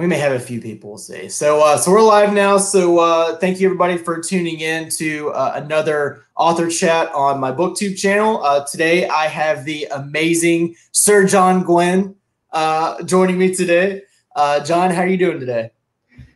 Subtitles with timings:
[0.00, 1.28] We may have a few people we'll see.
[1.28, 2.58] So, uh, so we're live now.
[2.58, 7.52] So, uh, thank you everybody for tuning in to uh, another author chat on my
[7.52, 8.42] BookTube channel.
[8.42, 12.16] Uh, today, I have the amazing Sir John Gwynne
[12.50, 14.02] uh, joining me today.
[14.34, 15.70] Uh, John, how are you doing today?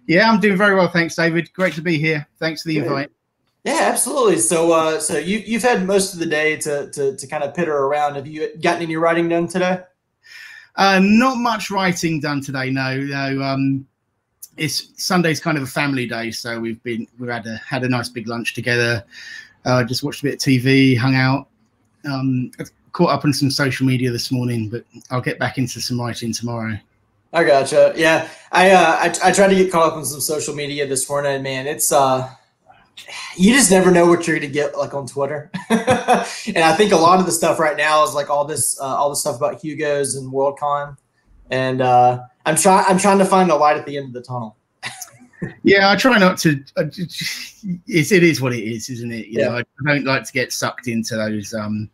[0.07, 1.53] Yeah, I'm doing very well, thanks, David.
[1.53, 2.29] Great to be here.
[2.39, 3.11] Thanks for the invite.
[3.65, 4.39] Yeah, absolutely.
[4.39, 7.55] So, uh, so you you've had most of the day to to to kind of
[7.57, 8.15] pitter around.
[8.15, 9.81] Have you gotten any writing done today?
[10.79, 12.71] Uh, not much writing done today.
[12.71, 13.43] No, no.
[13.43, 13.87] Um,
[14.57, 17.89] it's Sunday's kind of a family day, so we've been we've had a had a
[17.89, 19.05] nice big lunch together.
[19.65, 21.49] Uh, just watched a bit of TV, hung out.
[22.09, 22.53] Um,
[22.93, 26.33] caught up on some social media this morning, but I'll get back into some writing
[26.33, 26.79] tomorrow.
[27.33, 27.93] I gotcha.
[27.97, 31.09] Yeah, I uh, I, I tried to get caught up on some social media this
[31.09, 31.43] morning.
[31.43, 32.31] Man, it's uh,
[33.37, 35.51] you just never know what you're gonna get like on Twitter.
[35.71, 38.85] and I think a lot of the stuff right now is like all this uh,
[38.85, 40.97] all the stuff about Hugo's and Worldcon,
[41.51, 44.23] and uh, I'm trying I'm trying to find a light at the end of the
[44.23, 44.57] tunnel.
[45.63, 46.63] yeah, I try not to.
[46.77, 46.85] Uh,
[47.87, 49.27] it's it is what it is, isn't it?
[49.27, 49.49] You yeah.
[49.49, 51.55] know, I don't like to get sucked into those.
[51.55, 51.91] Um,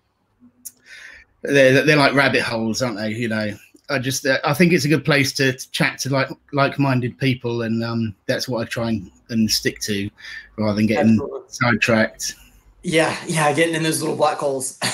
[1.42, 3.10] they're they're like rabbit holes, aren't they?
[3.10, 3.54] You know,
[3.90, 7.18] I just uh, I think it's a good place to, to chat to like like-minded
[7.18, 10.10] people, and um, that's what I try and, and stick to,
[10.56, 11.40] rather than getting Absolutely.
[11.48, 12.34] sidetracked.
[12.82, 14.78] Yeah, yeah, getting in those little black holes.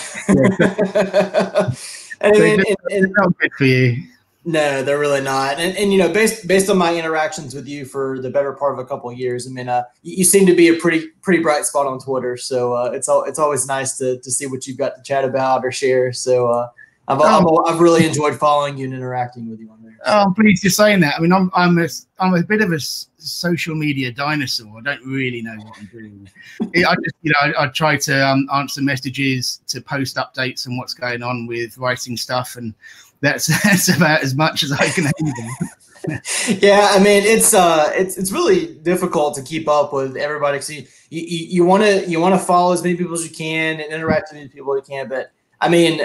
[2.20, 2.28] Yeah.
[2.28, 3.97] and, and, and, and, not good for you.
[4.44, 5.58] No, they're really not.
[5.58, 8.72] And, and you know, based based on my interactions with you for the better part
[8.72, 11.08] of a couple of years, I mean, uh, you, you, seem to be a pretty
[11.22, 12.36] pretty bright spot on Twitter.
[12.36, 15.25] So uh, it's all it's always nice to to see what you've got to chat
[15.25, 16.12] about or share.
[16.12, 16.69] So uh,
[17.11, 17.64] I've, oh.
[17.66, 19.97] I've, really enjoyed following you and interacting with you on there.
[20.05, 20.12] So.
[20.12, 21.16] Oh, I'm pleased you're saying that.
[21.16, 24.78] I mean, I'm I'm a I'm a bit of a social media dinosaur.
[24.78, 26.31] I don't really know what I'm doing.
[26.62, 30.77] I just you know I, I try to um, answer messages, to post updates on
[30.77, 32.75] what's going on with writing stuff, and
[33.20, 36.20] that's that's about as much as I can handle.
[36.61, 40.61] yeah, I mean it's uh it's it's really difficult to keep up with everybody.
[40.61, 43.81] So you you want to you want to follow as many people as you can
[43.81, 46.00] and interact with as many people as you can, but I mean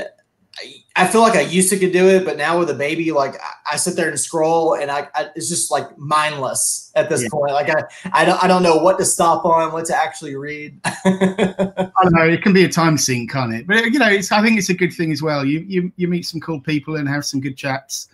[0.98, 3.36] I feel like I used to could do it, but now with a baby, like
[3.70, 7.30] I, sit there and scroll, and I, I, it's just like mindless at this yeah.
[7.32, 7.52] point.
[7.52, 7.84] Like I,
[8.14, 10.80] I don't, I don't know what to stop on, what to actually read.
[10.86, 12.24] I don't know.
[12.26, 13.68] It can be a time sink, can't it?
[13.68, 15.44] But you know, it's, I think it's a good thing as well.
[15.44, 18.08] You, you, you meet some cool people and have some good chats.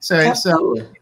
[0.00, 0.80] So Absolutely.
[0.80, 0.96] it's, um,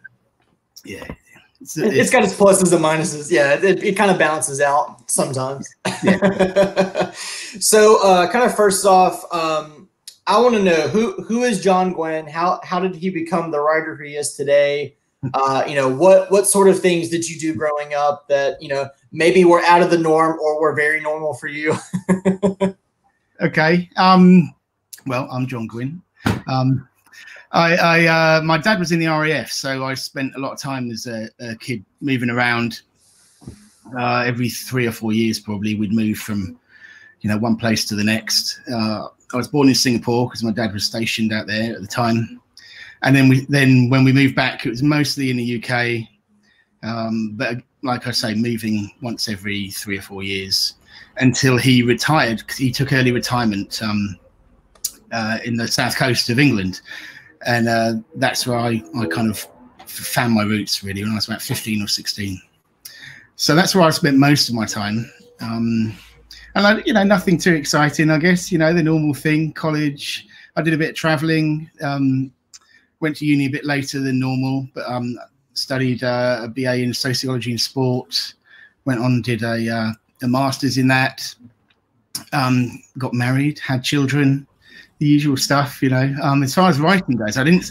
[0.85, 1.15] yeah.
[1.61, 3.31] It's, it's, it's got its pluses and minuses.
[3.31, 5.69] Yeah, it, it kind of balances out sometimes.
[6.05, 7.11] Yeah.
[7.13, 9.78] so, uh, kind of first off, um,
[10.29, 12.27] I want to know who who is John Gwynne?
[12.27, 14.95] How how did he become the writer he is today?
[15.33, 18.69] Uh, you know, what what sort of things did you do growing up that you
[18.69, 21.75] know maybe were out of the norm or were very normal for you?
[23.41, 23.89] okay.
[23.97, 24.55] Um,
[25.07, 26.03] well, I'm John Gwynne.
[26.47, 26.87] Um,
[27.53, 30.61] I, I uh, my dad was in the RAF, so I spent a lot of
[30.61, 32.83] time as a, a kid moving around.
[33.99, 36.61] Uh, every three or four years, probably, we'd move from
[37.23, 38.61] you know one place to the next.
[38.71, 41.87] Uh, I was born in Singapore because my dad was stationed out there at the
[41.87, 42.41] time,
[43.03, 46.09] and then we then when we moved back, it was mostly in the UK.
[46.83, 50.75] Um, but like I say, moving once every three or four years
[51.19, 52.39] until he retired.
[52.39, 54.19] because He took early retirement um,
[55.13, 56.81] uh, in the south coast of England,
[57.47, 59.47] and uh, that's where I, I kind of
[59.87, 62.41] found my roots really when I was about fifteen or sixteen.
[63.37, 65.11] So that's where I spent most of my time.
[65.41, 65.95] Um,
[66.59, 68.51] and I, you know, nothing too exciting, I guess.
[68.51, 69.53] You know, the normal thing.
[69.53, 70.27] College.
[70.57, 71.71] I did a bit of traveling.
[71.81, 72.33] Um,
[72.99, 75.17] went to uni a bit later than normal, but um,
[75.53, 78.35] studied uh, a BA in sociology and sport.
[78.87, 79.93] Went on, did a, uh,
[80.23, 81.33] a master's in that.
[82.33, 84.45] Um, got married, had children,
[84.99, 85.81] the usual stuff.
[85.81, 87.71] You know, um, as far as writing goes, I didn't.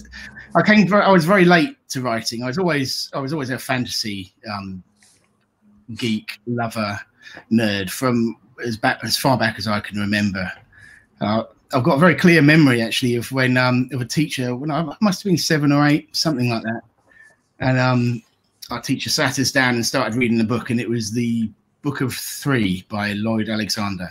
[0.56, 0.92] I came.
[0.94, 2.42] I was very late to writing.
[2.42, 3.10] I was always.
[3.14, 4.82] I was always a fantasy um,
[5.96, 6.98] geek, lover,
[7.52, 10.52] nerd from as back as far back as I can remember.
[11.22, 14.72] Uh, I've got a very clear memory actually of when um, of a teacher when
[14.72, 16.82] I must have been seven or eight, something like that,
[17.60, 18.24] and um,
[18.72, 21.50] our teacher sat us down and started reading the book, and it was the
[21.82, 24.10] Book of Three by Lloyd Alexander.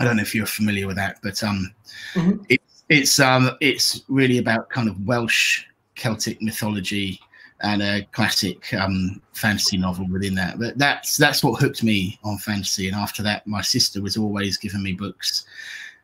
[0.00, 1.74] I don't know if you're familiar with that, but um,
[2.14, 2.42] mm-hmm.
[2.48, 5.64] it, it's um, it's really about kind of Welsh
[5.96, 7.20] Celtic mythology
[7.60, 10.58] and a classic um, fantasy novel within that.
[10.58, 12.88] But that's that's what hooked me on fantasy.
[12.88, 15.44] And after that, my sister was always giving me books,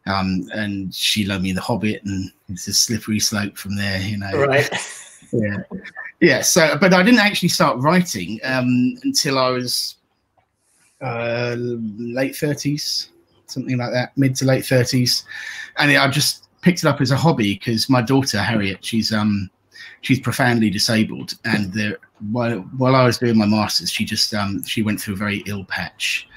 [0.07, 4.19] um, and she loved me The Hobbit, and it's a slippery slope from there, you
[4.19, 4.33] know.
[4.33, 4.69] Right.
[5.33, 5.57] yeah,
[6.21, 6.43] yeah.
[6.43, 9.97] So, but I didn't actually start writing um, until I was
[11.01, 13.11] uh, late thirties,
[13.47, 15.25] something like that, mid to late thirties,
[15.79, 19.51] and I just picked it up as a hobby because my daughter Harriet, she's um
[20.05, 21.99] she's profoundly disabled, and the,
[22.31, 25.43] while while I was doing my masters, she just um, she went through a very
[25.47, 26.29] ill patch,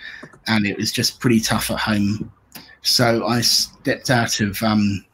[0.48, 2.32] and it was just pretty tough at home.
[2.82, 5.06] So I stepped out of um,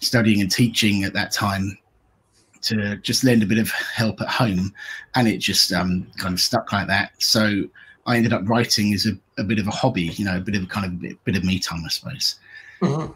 [0.00, 1.78] studying and teaching at that time
[2.62, 4.72] to just lend a bit of help at home,
[5.14, 7.12] and it just um, kind of stuck like that.
[7.18, 7.64] So
[8.06, 10.54] I ended up writing as a, a bit of a hobby, you know, a bit
[10.54, 12.34] of a kind of bit, bit of me time, I suppose.
[12.80, 13.08] Because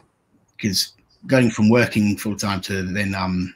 [0.62, 1.26] mm-hmm.
[1.26, 3.55] going from working full time to then um,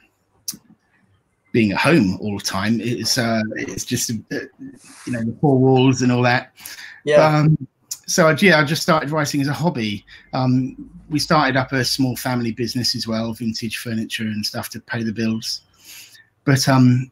[1.51, 4.35] being at home all the time, it's uh, it's just uh,
[5.05, 6.53] you know the four walls and all that.
[7.05, 7.25] Yeah.
[7.25, 7.67] Um,
[8.05, 10.05] so yeah, I just started writing as a hobby.
[10.33, 14.79] Um, we started up a small family business as well, vintage furniture and stuff to
[14.79, 15.61] pay the bills.
[16.43, 17.11] But um,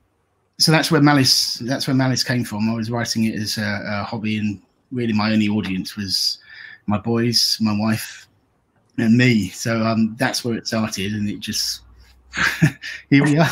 [0.57, 2.69] so that's where malice that's where malice came from.
[2.69, 4.62] I was writing it as a, a hobby, and
[4.92, 6.40] really my only audience was
[6.88, 8.28] my boys, my wife,
[8.98, 9.50] and me.
[9.50, 11.81] So um, that's where it started, and it just
[13.10, 13.50] here we are.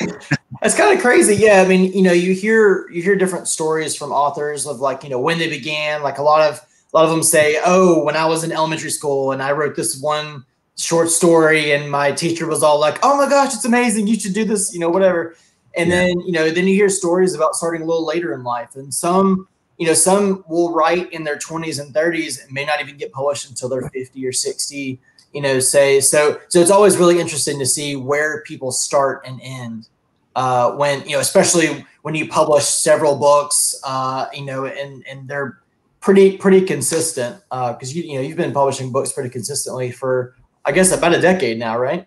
[0.62, 1.36] That's kind of crazy.
[1.36, 5.02] Yeah, I mean, you know, you hear you hear different stories from authors of like,
[5.04, 6.02] you know, when they began.
[6.02, 8.90] Like a lot of a lot of them say, "Oh, when I was in elementary
[8.90, 10.44] school and I wrote this one
[10.76, 14.06] short story and my teacher was all like, "Oh my gosh, it's amazing.
[14.06, 15.36] You should do this," you know, whatever.
[15.76, 15.96] And yeah.
[15.96, 18.92] then, you know, then you hear stories about starting a little later in life and
[18.92, 19.46] some
[19.78, 23.12] you know, some will write in their 20s and 30s and may not even get
[23.12, 25.00] published until they're 50 or 60,
[25.32, 29.40] you know, say so so it's always really interesting to see where people start and
[29.42, 29.88] end.
[30.36, 35.28] Uh, when you know, especially when you publish several books, uh, you know, and and
[35.28, 35.58] they're
[36.00, 40.36] pretty pretty consistent because uh, you you know you've been publishing books pretty consistently for
[40.64, 42.06] I guess about a decade now, right?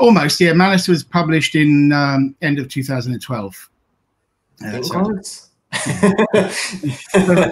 [0.00, 0.52] Almost, yeah.
[0.52, 3.70] Malice was published in um, end of 2012.
[4.64, 5.00] Uh, so.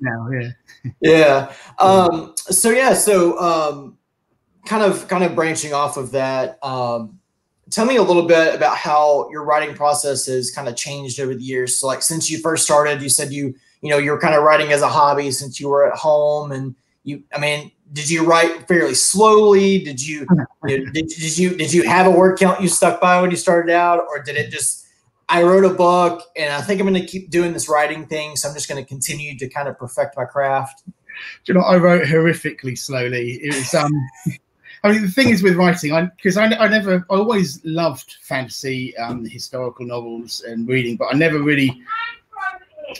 [0.00, 0.50] now, yeah.
[1.02, 1.52] Yeah.
[1.78, 2.94] Um, so yeah.
[2.94, 3.98] So um,
[4.66, 6.58] kind of kind of branching off of that.
[6.62, 7.18] Um,
[7.70, 11.34] tell me a little bit about how your writing process has kind of changed over
[11.34, 11.78] the years.
[11.78, 14.42] So like since you first started, you said you you know you were kind of
[14.42, 16.74] writing as a hobby since you were at home and
[17.04, 20.26] you i mean did you write fairly slowly did you,
[20.66, 23.30] you know, did, did you did you have a word count you stuck by when
[23.30, 24.86] you started out or did it just
[25.28, 28.36] i wrote a book and i think i'm going to keep doing this writing thing
[28.36, 31.64] so i'm just going to continue to kind of perfect my craft do you know
[31.64, 33.92] i wrote horrifically slowly it was um
[34.82, 38.16] I mean, the thing is with writing, because I, I, I, never, I always loved
[38.22, 41.82] fantasy, um, historical novels and reading, but I never really,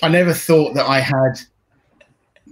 [0.03, 1.41] I never thought that I had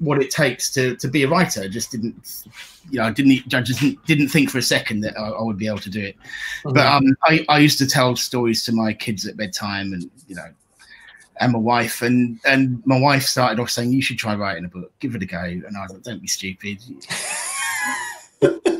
[0.00, 1.62] what it takes to to be a writer.
[1.62, 2.44] I just didn't,
[2.90, 5.58] you know, I didn't, I just didn't think for a second that I, I would
[5.58, 6.16] be able to do it.
[6.64, 6.72] Mm-hmm.
[6.74, 10.36] But um, I, I used to tell stories to my kids at bedtime, and you
[10.36, 10.48] know,
[11.40, 14.68] and my wife, and and my wife started off saying, "You should try writing a
[14.68, 14.92] book.
[15.00, 16.78] Give it a go." And I was like, "Don't be stupid."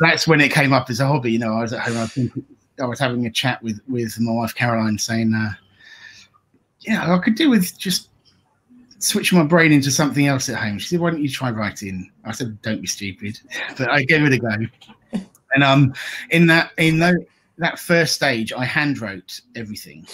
[0.00, 1.32] that's when it came up as a hobby.
[1.32, 1.98] You know, I was at home.
[1.98, 2.32] I, think,
[2.80, 5.52] I was having a chat with with my wife Caroline, saying, uh,
[6.80, 8.10] "Yeah, I could do with just."
[9.00, 10.76] switching my brain into something else at home.
[10.76, 13.38] She said, "Why don't you try writing?" I said, "Don't be stupid,"
[13.78, 15.20] but I gave it a go.
[15.54, 15.94] And um,
[16.30, 17.14] in that in that
[17.56, 20.06] that first stage, I hand wrote everything.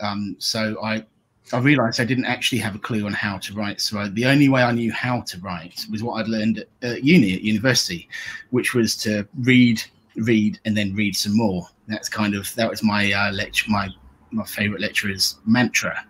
[0.00, 1.04] Um, so I
[1.52, 3.80] I realised I didn't actually have a clue on how to write.
[3.80, 6.68] So I, the only way I knew how to write was what I'd learned at,
[6.82, 8.08] at uni at university,
[8.50, 9.82] which was to read,
[10.16, 11.66] read, and then read some more.
[11.86, 13.88] That's kind of that was my uh, lecture, my
[14.30, 16.04] my favourite lecturer's mantra.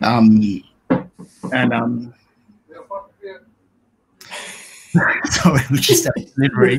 [0.00, 0.62] Um,
[1.52, 2.14] and um,
[5.30, 6.78] sorry, we just delivery.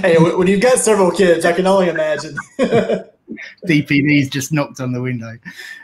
[0.00, 2.36] Hey, when you've got several kids, I can only imagine.
[3.66, 5.36] DPD's just knocked on the window.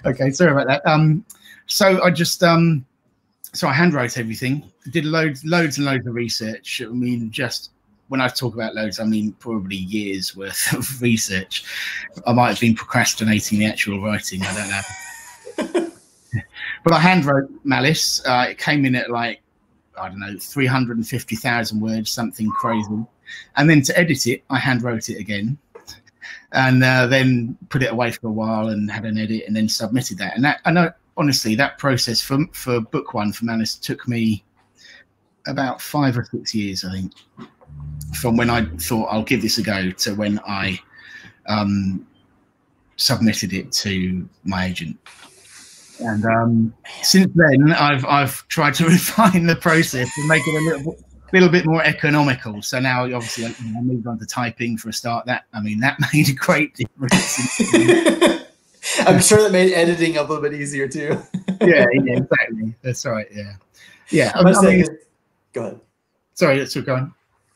[0.05, 0.87] Okay, sorry about that.
[0.87, 1.25] Um,
[1.67, 2.85] so I just um,
[3.53, 4.71] so I handwrote everything.
[4.91, 6.83] Did loads, loads and loads of research.
[6.85, 7.71] I mean, just
[8.09, 11.65] when I talk about loads, I mean probably years worth of research.
[12.27, 14.43] I might have been procrastinating the actual writing.
[14.43, 14.83] I don't know.
[16.85, 18.25] But I handwrote Malice.
[18.25, 19.43] Uh, it came in at like
[19.99, 23.05] I don't know, three hundred and fifty thousand words, something crazy.
[23.57, 25.59] And then to edit it, I handwrote it again,
[26.53, 29.69] and uh, then put it away for a while and had an edit, and then
[29.69, 30.35] submitted that.
[30.37, 34.45] And that I know honestly that process for for book one for Malice took me
[35.47, 37.13] about five or six years, I think,
[38.15, 40.79] from when I thought I'll give this a go to when I
[41.47, 42.07] um,
[42.97, 44.99] submitted it to my agent.
[46.01, 50.77] And um, since then, I've I've tried to refine the process and make it a
[50.77, 50.97] little
[51.41, 52.63] little bit more economical.
[52.63, 55.27] So now, obviously, I, moved on to typing for a start.
[55.27, 57.61] That I mean, that made a great difference.
[59.01, 61.21] I'm sure that made editing a little bit easier too.
[61.61, 62.75] yeah, yeah, exactly.
[62.83, 63.27] That's right.
[63.33, 63.55] Yeah,
[64.11, 64.33] yeah.
[64.35, 64.87] I, I mean,
[65.53, 65.81] go ahead.
[66.35, 67.15] Sorry, let's go on.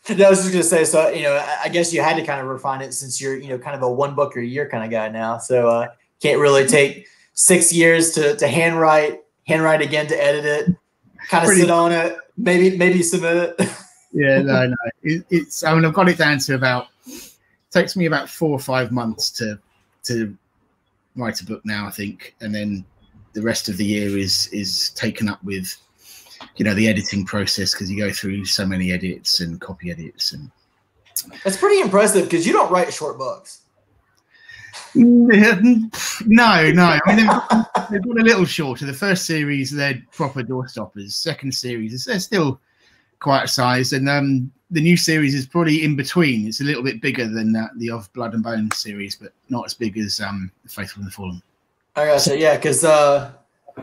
[0.09, 2.47] I was just gonna say, so you know, I guess you had to kind of
[2.47, 4.91] refine it since you're, you know, kind of a one book a year kind of
[4.91, 5.39] guy now.
[5.39, 5.89] So uh,
[6.21, 10.77] can't really take six years to to handwrite, handwrite again to edit it,
[11.29, 13.69] kind of Pretty, sit on it, maybe maybe submit it.
[14.13, 15.65] yeah, no, no, it, it's.
[15.65, 16.89] I mean, I've got it down to about.
[17.71, 19.59] Takes me about four or five months to
[20.05, 20.37] to
[21.15, 22.85] write a book now, I think, and then
[23.33, 25.77] the rest of the year is is taken up with
[26.57, 30.33] you know the editing process because you go through so many edits and copy edits
[30.33, 30.51] and
[31.45, 33.61] it's pretty impressive because you don't write short books
[34.95, 35.91] no
[36.27, 36.99] no.
[37.07, 38.87] I mean, they've, they've got a little shorter.
[38.87, 41.13] The first series they're proper doorstoppers.
[41.13, 42.61] Second series they're still
[43.19, 46.47] quite a size and um the new series is probably in between.
[46.47, 49.67] It's a little bit bigger than that the of blood and bone series but not
[49.67, 51.43] as big as um the faithful and the fallen.
[51.97, 52.39] I gotcha.
[52.39, 53.33] Yeah because uh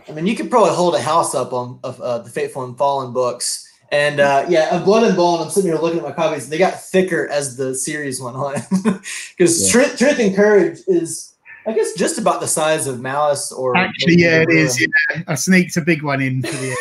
[0.07, 2.77] I mean, you could probably hold a house up on of uh, the Faithful and
[2.77, 3.66] Fallen books.
[3.91, 6.49] And uh, yeah, of Blood and Bone, I'm sitting here looking at my copies.
[6.49, 8.55] They got thicker as the series went on.
[9.37, 9.71] Because yeah.
[9.71, 13.77] Truth, Truth and Courage is, I guess, just about the size of Malice or.
[13.77, 14.79] Actually, yeah, it is.
[14.81, 15.21] Yeah.
[15.27, 16.75] I sneaked a big one in for the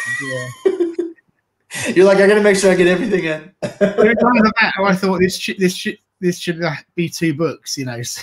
[0.67, 1.07] end.
[1.85, 1.93] Yeah.
[1.95, 3.53] You're like, I got to make sure I get everything in.
[3.63, 6.63] I thought this should, this should, this should
[6.95, 8.01] be two books, you know.
[8.03, 8.23] So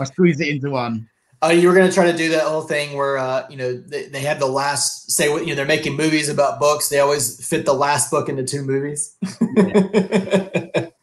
[0.00, 1.08] I squeezed it into one.
[1.42, 3.76] Uh, you were going to try to do that whole thing where uh, you know
[3.76, 6.88] they, they have the last say what you know they're making movies about books.
[6.88, 9.16] They always fit the last book into two movies.
[9.56, 10.68] yeah.
[10.74, 10.86] yeah.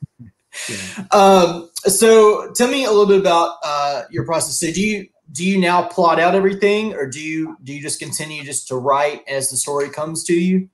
[1.11, 4.59] Um, so tell me a little bit about uh, your process.
[4.59, 7.99] So do you do you now plot out everything, or do you do you just
[7.99, 10.69] continue just to write as the story comes to you?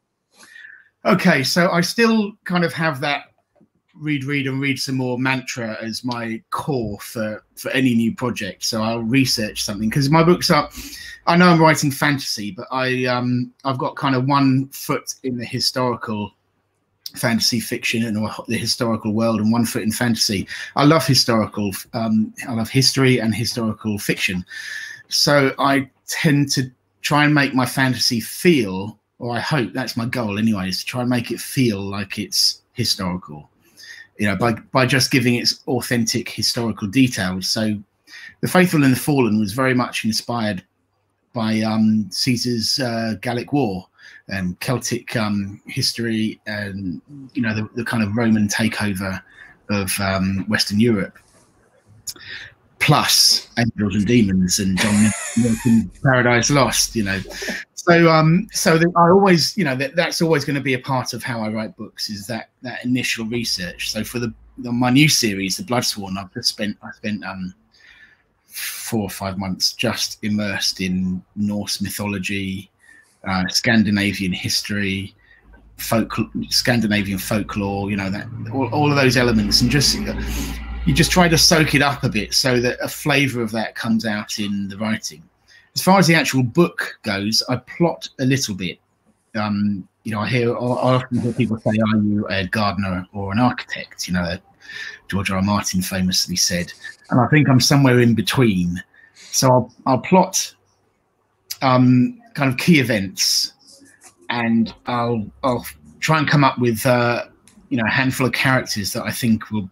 [1.06, 3.29] Okay, so I still kind of have that
[4.00, 8.64] read, read, and read some more mantra as my core for for any new project.
[8.64, 10.70] So I'll research something because my books are.
[11.28, 15.38] I know I'm writing fantasy, but I um I've got kind of one foot in
[15.38, 16.32] the historical
[17.16, 18.16] fantasy fiction and
[18.48, 20.48] the historical world and one foot in fantasy.
[20.76, 24.46] I love historical um I love history and historical fiction.
[25.10, 30.06] So I tend to try and make my fantasy feel or I hope that's my
[30.06, 33.50] goal anyway, is to try and make it feel like it's historical
[34.20, 37.48] you know, by by just giving its authentic historical details.
[37.48, 37.82] So,
[38.42, 40.64] the Faithful and the Fallen was very much inspired
[41.34, 43.88] by um, Caesar's uh, Gallic War
[44.28, 47.02] and Celtic um, history, and
[47.34, 49.22] you know the, the, kind of Roman takeover
[49.70, 51.18] of um, Western Europe.
[52.80, 57.20] Plus angels and demons and John Milton Paradise Lost, you know.
[57.90, 60.80] So, um, so the, I always, you know, that that's always going to be a
[60.80, 63.90] part of how I write books is that that initial research.
[63.90, 67.56] So for the, the my new series, The Bloodsworn, I've just spent I spent um
[68.46, 72.70] four or five months just immersed in Norse mythology,
[73.28, 75.16] uh, Scandinavian history,
[75.78, 76.14] folk,
[76.50, 77.90] Scandinavian folklore.
[77.90, 79.98] You know that all, all of those elements, and just
[80.86, 83.74] you just try to soak it up a bit so that a flavour of that
[83.74, 85.24] comes out in the writing
[85.76, 88.80] as far as the actual book goes, I plot a little bit.
[89.36, 93.32] Um, you know, I hear I often hear people say, "Are you a gardener or
[93.32, 94.38] an architect?" You know,
[95.08, 95.38] George R.
[95.38, 95.44] R.
[95.44, 96.74] Martin famously said,
[97.10, 98.82] and I think I'm somewhere in between.
[99.14, 100.56] So I'll, I'll plot
[101.62, 103.54] um, kind of key events,
[104.30, 105.66] and I'll I'll
[106.00, 107.26] try and come up with uh,
[107.70, 109.70] you know a handful of characters that I think will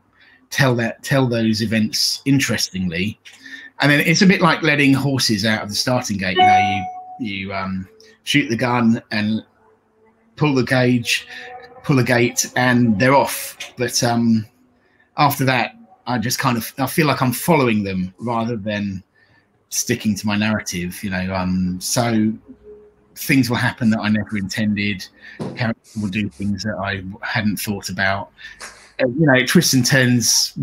[0.49, 3.19] tell that tell those events interestingly
[3.79, 6.37] and then it's a bit like letting horses out of the starting gate.
[6.37, 6.85] You know,
[7.19, 7.87] you you um,
[8.23, 9.43] shoot the gun and
[10.35, 11.27] pull the cage,
[11.83, 13.57] pull the gate, and they're off.
[13.77, 14.45] But um,
[15.17, 19.03] after that, I just kind of I feel like I'm following them rather than
[19.69, 21.03] sticking to my narrative.
[21.03, 22.33] You know, um, so
[23.15, 25.07] things will happen that I never intended.
[25.55, 28.31] Characters will do things that I hadn't thought about.
[28.99, 30.53] Uh, you know, twists and turns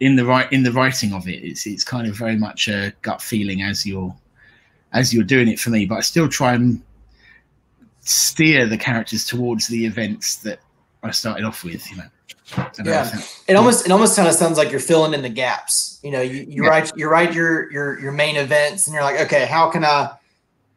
[0.00, 1.42] in the right in the writing of it.
[1.42, 4.14] It's it's kind of very much a gut feeling as you're
[4.92, 5.86] as you're doing it for me.
[5.86, 6.82] But I still try and
[8.00, 10.60] steer the characters towards the events that
[11.02, 11.90] I started off with.
[11.90, 12.04] You know.
[12.84, 13.08] Yeah,
[13.46, 16.00] it almost it almost kind of sounds like you're filling in the gaps.
[16.02, 16.68] You know, you, you yeah.
[16.68, 20.16] write you write your your your main events, and you're like, okay, how can I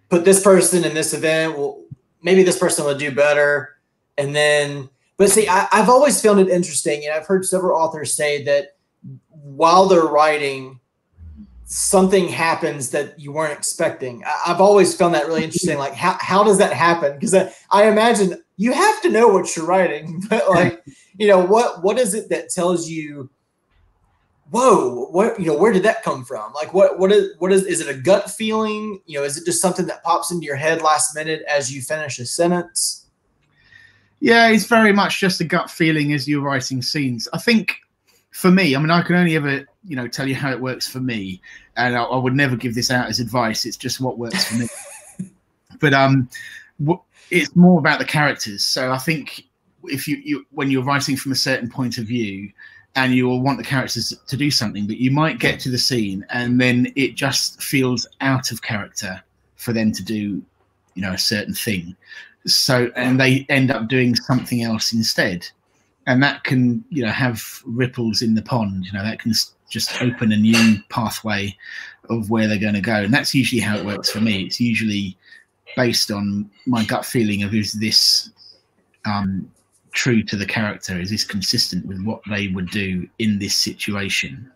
[0.09, 1.57] put this person in this event?
[1.57, 1.81] Well,
[2.21, 3.77] maybe this person will do better,
[4.17, 8.13] and then but see, I, have always found it interesting, and I've heard several authors
[8.13, 8.75] say that
[9.29, 10.79] while they're writing,
[11.65, 14.23] something happens that you weren't expecting.
[14.23, 15.77] I, have always found that really interesting.
[15.77, 17.13] Like, how, how does that happen?
[17.13, 20.83] Because I, I imagine you have to know what you're writing, but like,
[21.17, 23.29] you know, what what is it that tells you?
[24.49, 26.53] Whoa, what you know, where did that come from?
[26.53, 28.99] Like, what what is what is is it a gut feeling?
[29.05, 31.81] You know, is it just something that pops into your head last minute as you
[31.81, 33.02] finish a sentence?
[34.23, 37.27] Yeah, it's very much just a gut feeling as you're writing scenes.
[37.33, 37.75] I think
[38.31, 40.87] for me, I mean, I can only ever, you know, tell you how it works
[40.87, 41.41] for me,
[41.75, 43.65] and I, I would never give this out as advice.
[43.65, 44.67] It's just what works for me.
[45.81, 46.29] but um,
[47.31, 48.63] it's more about the characters.
[48.63, 49.43] So I think
[49.83, 52.49] if you, you when you're writing from a certain point of view,
[52.95, 55.77] and you will want the characters to do something, but you might get to the
[55.77, 59.21] scene and then it just feels out of character
[59.57, 60.41] for them to do,
[60.93, 61.93] you know, a certain thing.
[62.45, 65.47] So and they end up doing something else instead,
[66.07, 68.85] and that can you know have ripples in the pond.
[68.85, 69.33] You know that can
[69.69, 71.55] just open a new pathway
[72.09, 74.43] of where they're going to go, and that's usually how it works for me.
[74.43, 75.17] It's usually
[75.75, 78.29] based on my gut feeling of is this
[79.05, 79.49] um,
[79.93, 80.99] true to the character?
[80.99, 84.51] Is this consistent with what they would do in this situation?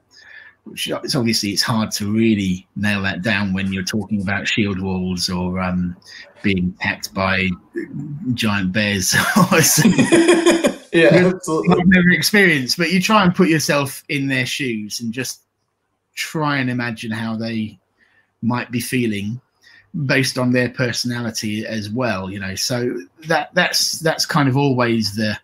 [0.69, 4.79] Which it's obviously it's hard to really nail that down when you're talking about shield
[4.79, 5.95] walls or um,
[6.43, 7.49] being attacked by
[8.33, 9.13] giant bears.
[10.93, 11.75] yeah, absolutely.
[11.79, 15.41] I've never experienced, but you try and put yourself in their shoes and just
[16.15, 17.79] try and imagine how they
[18.41, 19.39] might be feeling
[20.05, 22.95] based on their personality as well you know so
[23.25, 25.35] that that's that's kind of always the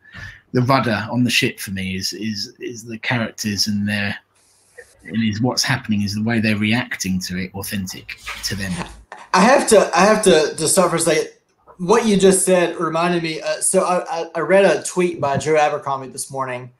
[0.51, 4.15] the rudder on the ship for me is is is the characters and their
[5.05, 8.71] and is what's happening is the way they're reacting to it authentic to them.
[9.33, 11.29] I have to i have to to start for a second.
[11.77, 15.55] What you just said reminded me uh, so I, I read a tweet by joe
[15.55, 16.71] abercrombie this morning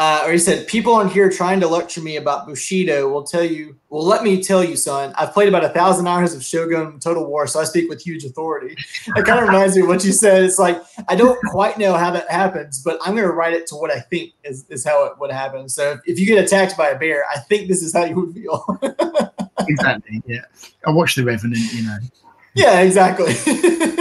[0.00, 3.44] uh, or he said, people on here trying to lecture me about Bushido will tell
[3.44, 6.98] you, well, let me tell you, son, I've played about a thousand hours of Shogun
[7.00, 8.74] Total War, so I speak with huge authority.
[9.16, 10.42] It kind of reminds me of what you said.
[10.42, 13.66] It's like, I don't quite know how that happens, but I'm going to write it
[13.66, 15.68] to what I think is, is how it would happen.
[15.68, 18.14] So if, if you get attacked by a bear, I think this is how you
[18.14, 18.64] would feel.
[19.68, 20.22] exactly.
[20.26, 20.40] Yeah.
[20.86, 21.98] I watched The Revenant, you know.
[22.54, 23.34] Yeah, exactly.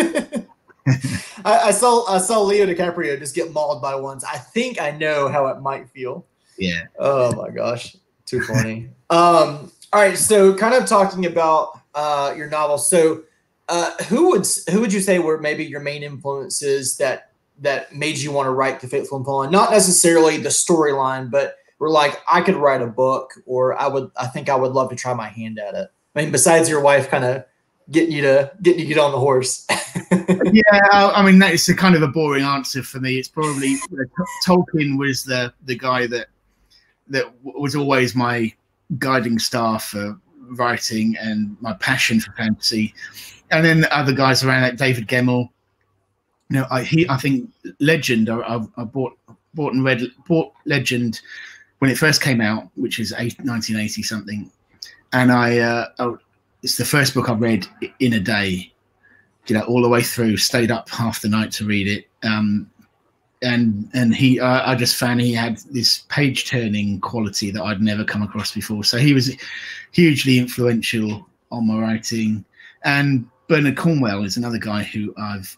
[1.46, 4.24] I, I, saw I saw Leo DiCaprio just get mauled by ones.
[4.24, 6.26] I think I know how it might feel.
[6.58, 6.84] Yeah.
[6.98, 8.90] Oh my gosh, too funny.
[9.10, 9.72] um.
[9.92, 10.18] All right.
[10.18, 12.78] So, kind of talking about uh, your novel.
[12.78, 13.24] So,
[13.70, 18.18] uh, who would who would you say were maybe your main influences that that made
[18.18, 19.52] you want to write The Faithful and Fallen?
[19.52, 24.12] Not necessarily the storyline, but were like I could write a book, or I would.
[24.16, 25.90] I think I would love to try my hand at it.
[26.16, 27.46] I mean, besides your wife, kind of
[27.92, 29.66] getting you to getting you to get on the horse.
[30.12, 33.18] yeah, I mean that's a kind of a boring answer for me.
[33.18, 33.78] It's probably
[34.46, 36.28] Tolkien was the the guy that
[37.08, 38.54] that was always my
[38.98, 40.18] guiding star for
[40.52, 42.94] writing and my passion for fantasy.
[43.52, 45.50] And then the other guys around like David Gemmell.
[46.50, 47.50] You know, I he I think
[47.80, 48.30] Legend.
[48.30, 49.18] I, I bought
[49.54, 51.22] bought and read bought Legend
[51.80, 54.52] when it first came out, which is 1980 something,
[55.14, 56.18] and I, uh,
[56.64, 57.68] it's the first book I've read
[58.00, 58.72] in a day
[59.50, 60.38] you know, all the way through.
[60.38, 62.08] Stayed up half the night to read it.
[62.24, 62.70] Um,
[63.42, 67.82] and and he, uh, I just found he had this page turning quality that I'd
[67.82, 68.84] never come across before.
[68.84, 69.32] So he was
[69.92, 72.44] hugely influential on my writing.
[72.84, 75.58] And Bernard Cornwell is another guy who I've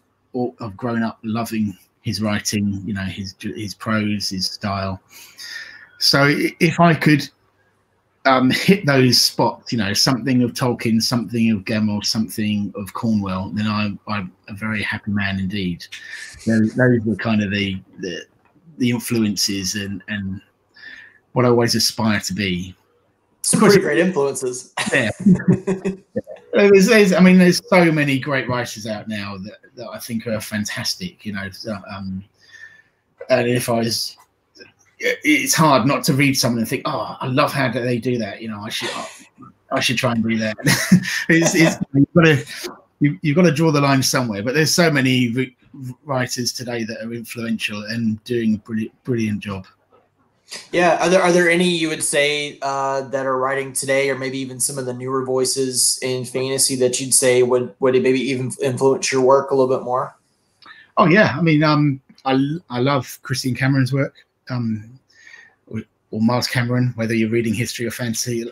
[0.60, 2.82] I've grown up loving his writing.
[2.86, 5.00] You know, his his prose, his style.
[5.98, 7.28] So if I could
[8.24, 13.50] um, hit those spots, you know, something of Tolkien, something of Gemmell, something of Cornwell,
[13.54, 15.84] then I'm, I'm a very happy man indeed.
[16.46, 18.24] Those, those were kind of the, the,
[18.78, 20.40] the influences and and
[21.32, 22.74] what I always aspire to be.
[23.42, 24.72] Some pretty great influences.
[24.92, 25.10] Yeah.
[25.26, 25.92] yeah.
[26.52, 30.26] There's, there's, I mean, there's so many great writers out now that, that I think
[30.26, 31.24] are fantastic.
[31.24, 31.48] You know,
[31.90, 32.22] um,
[33.30, 34.16] and if I was
[35.02, 38.40] it's hard not to read someone and think, oh, I love how they do that.
[38.40, 38.90] You know, I should,
[39.70, 40.56] I should try and do that.
[41.28, 42.44] it's, it's, you've got to,
[43.00, 44.42] you, you've got to draw the line somewhere.
[44.42, 45.54] But there's so many
[46.04, 49.66] writers today that are influential and doing a brilliant, brilliant job.
[50.70, 54.18] Yeah, are there are there any you would say uh, that are writing today, or
[54.18, 58.02] maybe even some of the newer voices in fantasy that you'd say would would it
[58.02, 60.14] maybe even influence your work a little bit more?
[60.98, 64.98] Oh yeah, I mean, um, I I love Christian Cameron's work um,
[65.66, 68.50] or, or Miles Cameron, whether you're reading history or fantasy.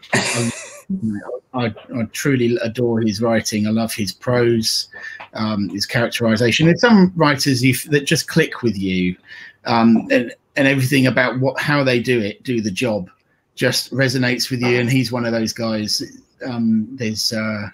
[1.52, 3.66] I, I, truly adore his writing.
[3.66, 4.88] I love his prose,
[5.34, 6.66] um, his characterization.
[6.66, 9.16] There's some writers you, that just click with you,
[9.64, 13.10] um, and, and everything about what how they do it, do the job,
[13.54, 14.78] just resonates with you.
[14.80, 16.02] And he's one of those guys.
[16.46, 17.68] Um, there's uh,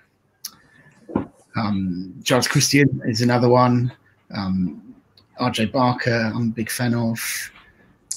[1.57, 3.93] um, Giles Kristian is another one.
[4.35, 4.95] Um,
[5.41, 7.21] RJ Barker, I'm a big fan of.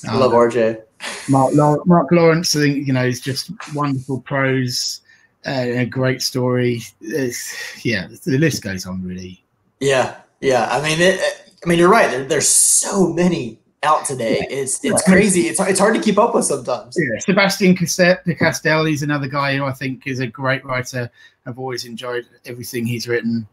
[0.08, 0.82] I love um, RJ.
[1.30, 5.02] Mark, Mark Lawrence, I think you know, is just wonderful prose,
[5.46, 6.82] uh, a great story.
[7.02, 9.44] It's, yeah, the list goes on really.
[9.80, 10.68] Yeah, yeah.
[10.70, 11.20] I mean, it,
[11.64, 12.10] I mean, you're right.
[12.10, 14.46] There, there's so many out today.
[14.50, 15.42] It's it's crazy.
[15.42, 16.98] It's it's hard to keep up with sometimes.
[17.00, 21.10] Yeah, Sebastian de Castell, he's another guy who I think is a great writer.
[21.46, 23.48] I've always enjoyed everything he's written.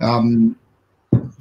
[0.00, 0.56] Um,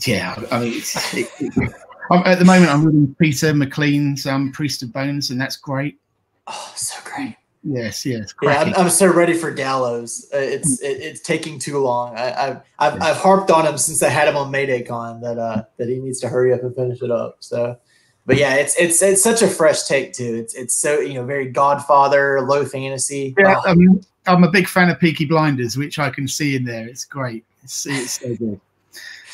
[0.05, 1.73] yeah, I mean, it's, it,
[2.11, 5.99] it, at the moment I'm reading Peter McLean's um, Priest of Bones, and that's great.
[6.47, 7.35] Oh, so great.
[7.63, 8.33] Yes, yes.
[8.41, 10.27] Yeah, I'm, I'm, so ready for Gallows.
[10.33, 12.15] Uh, it's it, it's taking too long.
[12.15, 15.37] I, have I've, I've harped on him since I had him on Mayday Con that
[15.37, 17.37] uh that he needs to hurry up and finish it up.
[17.39, 17.77] So,
[18.25, 20.35] but yeah, it's it's it's such a fresh take too.
[20.35, 23.35] It's it's so you know very Godfather, low fantasy.
[23.37, 23.69] Yeah, oh.
[23.69, 26.87] I'm, I'm a big fan of Peaky Blinders, which I can see in there.
[26.87, 27.43] It's great.
[27.63, 28.61] It's, it's so good.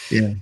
[0.10, 0.34] Yeah.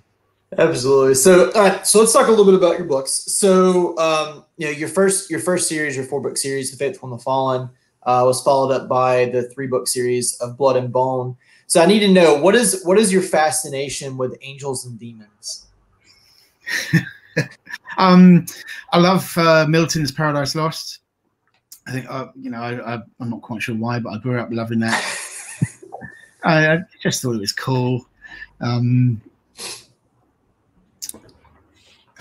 [0.57, 1.13] Absolutely.
[1.13, 1.87] So, all right.
[1.87, 3.11] So let's talk a little bit about your books.
[3.11, 7.09] So, um, you know, your first your first series, your four book series, The Faithful
[7.09, 7.69] and the Fallen,
[8.03, 11.37] uh, was followed up by the three book series of Blood and Bone.
[11.67, 15.67] So, I need to know what is what is your fascination with angels and demons?
[17.97, 18.45] um,
[18.91, 20.99] I love uh, Milton's Paradise Lost.
[21.87, 24.37] I think uh, you know I, I, am not quite sure why, but I grew
[24.37, 25.01] up loving that.
[26.43, 28.05] I, I, just thought it was cool.
[28.59, 29.21] Um,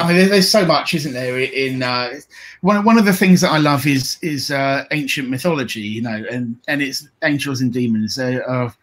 [0.01, 1.39] I mean, there's so much, isn't there?
[1.39, 2.21] In uh,
[2.63, 6.25] one one of the things that I love is is uh, ancient mythology, you know,
[6.31, 8.17] and and it's angels and demons.
[8.17, 8.75] They are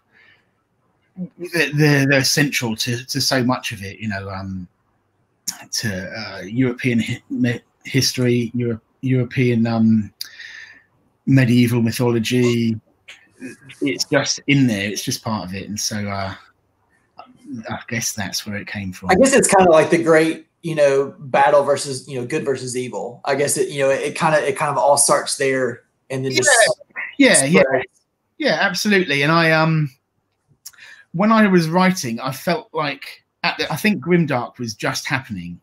[1.74, 4.68] they're, they're central to, to so much of it, you know, um,
[5.72, 10.14] to uh, European hi- history, Euro- European um,
[11.26, 12.80] medieval mythology.
[13.82, 14.90] It's just in there.
[14.90, 16.34] It's just part of it, and so uh,
[17.70, 19.10] I guess that's where it came from.
[19.12, 22.44] I guess it's kind of like the great you know battle versus you know good
[22.46, 23.22] versus evil.
[23.26, 26.26] I guess it you know it kind of it kind of all starts there and
[26.26, 26.50] then just
[27.18, 27.46] yeah.
[27.46, 27.82] Yeah yeah,
[28.38, 29.22] yeah absolutely.
[29.22, 29.90] And i um
[31.14, 35.60] when i was writing i felt like at the, i think grimdark was just happening.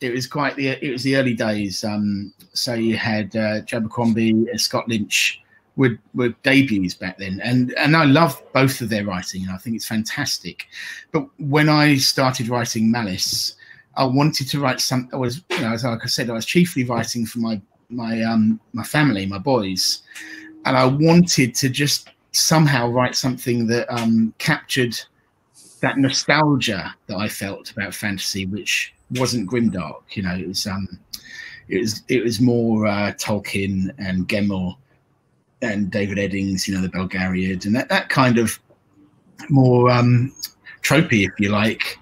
[0.00, 1.84] It was quite the it was the early days.
[1.84, 5.40] Um so you had uh, Abercrombie and scott lynch
[5.76, 7.40] were, were debuts back then.
[7.44, 10.66] And and i love both of their writing and i think it's fantastic.
[11.12, 13.54] But when i started writing malice
[14.00, 15.10] I wanted to write some.
[15.12, 17.60] I was, you know, as like I said, I was chiefly writing for my
[17.90, 20.02] my um my family, my boys,
[20.64, 24.98] and I wanted to just somehow write something that um captured
[25.82, 30.00] that nostalgia that I felt about fantasy, which wasn't grimdark.
[30.12, 30.88] You know, it was um
[31.68, 34.76] it was it was more uh, Tolkien and Gemmell
[35.60, 38.58] and David Eddings, you know, the Belgariad, and that that kind of
[39.50, 40.32] more um
[40.80, 41.98] tropey, if you like,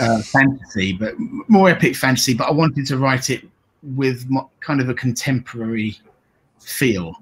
[0.00, 1.14] uh, fantasy, but
[1.48, 2.34] more epic fantasy.
[2.34, 3.46] But I wanted to write it
[3.82, 4.28] with
[4.60, 5.98] kind of a contemporary
[6.60, 7.14] feel.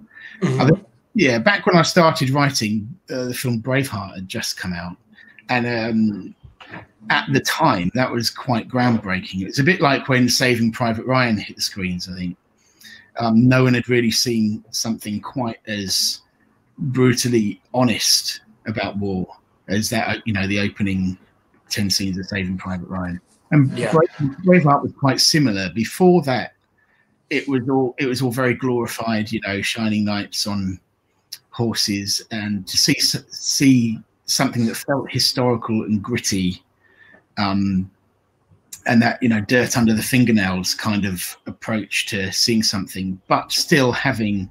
[0.42, 0.82] Mm-hmm.
[1.14, 4.96] yeah, back when I started writing, uh, the film Braveheart had just come out,
[5.48, 6.34] and um,
[7.10, 9.46] at the time that was quite groundbreaking.
[9.46, 12.08] It's a bit like when Saving Private Ryan hit the screens.
[12.08, 12.36] I think
[13.18, 16.20] um, no one had really seen something quite as
[16.78, 19.26] brutally honest about war
[19.68, 20.26] as that.
[20.26, 21.16] You know, the opening
[21.70, 23.20] 10 scenes of Saving Private Ryan.
[23.50, 23.92] And yeah.
[23.92, 25.70] Braveheart was quite similar.
[25.70, 26.54] Before that,
[27.30, 30.80] it was all it was all very glorified, you know, shining knights on
[31.50, 36.62] horses, and to see see something that felt historical and gritty,
[37.38, 37.90] um,
[38.86, 43.52] and that you know dirt under the fingernails kind of approach to seeing something, but
[43.52, 44.48] still having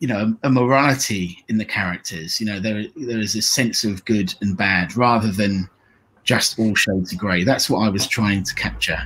[0.00, 2.40] you know a morality in the characters.
[2.40, 5.68] You know, there there is a sense of good and bad rather than
[6.26, 7.44] just all shades of grey.
[7.44, 8.98] That's what I was trying to capture,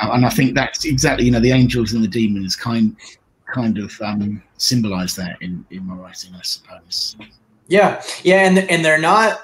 [0.00, 2.96] uh, and I think that's exactly you know the angels and the demons kind
[3.52, 7.16] kind of um, symbolize that in in my writing, I suppose.
[7.68, 9.42] Yeah, yeah, and and they're not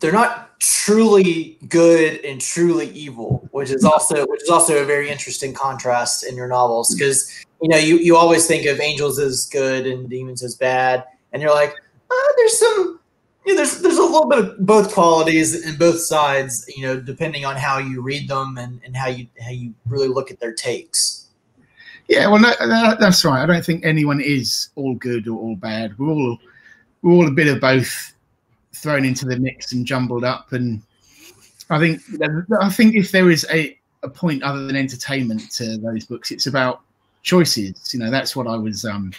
[0.00, 5.10] they're not truly good and truly evil, which is also which is also a very
[5.10, 9.46] interesting contrast in your novels because you know you you always think of angels as
[9.46, 11.74] good and demons as bad, and you're like,
[12.10, 13.00] oh, there's some
[13.44, 17.44] yeah, there's there's a little bit of both qualities and both sides, you know, depending
[17.44, 20.52] on how you read them and, and how you how you really look at their
[20.52, 21.26] takes.
[22.08, 22.52] Yeah, well, no,
[23.00, 23.42] that's right.
[23.42, 25.98] I don't think anyone is all good or all bad.
[25.98, 26.38] We're all
[27.02, 28.12] we're all a bit of both
[28.74, 30.52] thrown into the mix and jumbled up.
[30.52, 30.82] And
[31.70, 32.00] I think
[32.60, 36.46] I think if there is a, a point other than entertainment to those books, it's
[36.46, 36.82] about
[37.22, 37.92] choices.
[37.92, 39.12] You know, that's what I was um,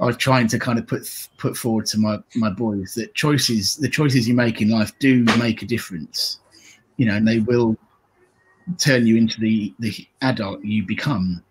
[0.00, 3.76] I was trying to kind of put put forward to my my boys that choices,
[3.76, 6.40] the choices you make in life, do make a difference.
[6.96, 7.76] You know, and they will
[8.78, 11.42] turn you into the the adult you become.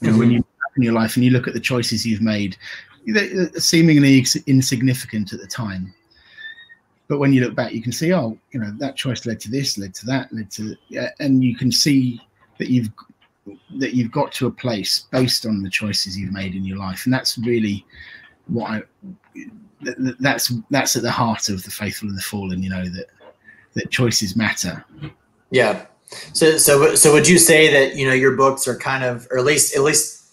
[0.00, 0.18] You know, mm-hmm.
[0.18, 0.44] when you
[0.76, 2.56] in your life and you look at the choices you've made,
[3.06, 5.92] they're seemingly insignificant at the time,
[7.10, 9.50] but when you look back, you can see, oh, you know, that choice led to
[9.50, 12.20] this, led to that, led to, yeah, and you can see
[12.58, 12.88] that you've
[13.78, 17.04] that you've got to a place based on the choices you've made in your life,
[17.04, 17.84] and that's really
[18.46, 18.82] what I
[20.18, 22.62] that's that's at the heart of the faithful and the fallen.
[22.62, 23.06] You know that
[23.74, 24.84] that choices matter.
[25.50, 25.86] Yeah.
[26.32, 29.38] So so so would you say that you know your books are kind of, or
[29.38, 30.32] at least at least,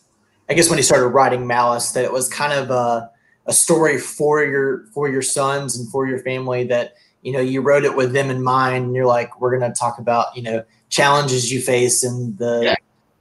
[0.50, 3.12] I guess when you started writing Malice, that it was kind of a
[3.46, 7.62] a story for your for your sons and for your family that you know you
[7.62, 10.44] wrote it with them in mind and you're like we're going to talk about you
[10.44, 12.76] know challenges you face and the yeah.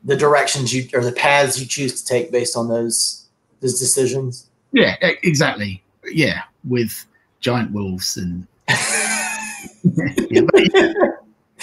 [0.07, 3.27] The directions you or the paths you choose to take based on those
[3.61, 7.07] those decisions yeah exactly yeah with
[7.41, 10.43] giant wolves and yeah,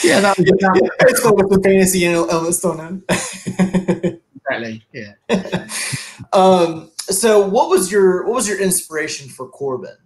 [0.03, 4.21] yeah, that was, that it's called with the fantasy elements on it.
[4.35, 4.85] exactly.
[4.93, 5.67] Yeah.
[6.33, 6.89] um.
[6.97, 9.97] So, what was your what was your inspiration for Corban?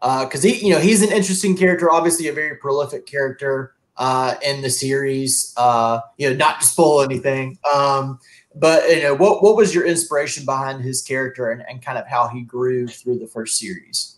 [0.00, 1.90] Because uh, he, you know, he's an interesting character.
[1.90, 5.52] Obviously, a very prolific character uh, in the series.
[5.56, 7.58] Uh, you know, not to spoil anything.
[7.74, 8.18] Um,
[8.54, 12.06] but you know, what what was your inspiration behind his character and, and kind of
[12.06, 14.16] how he grew through the first series?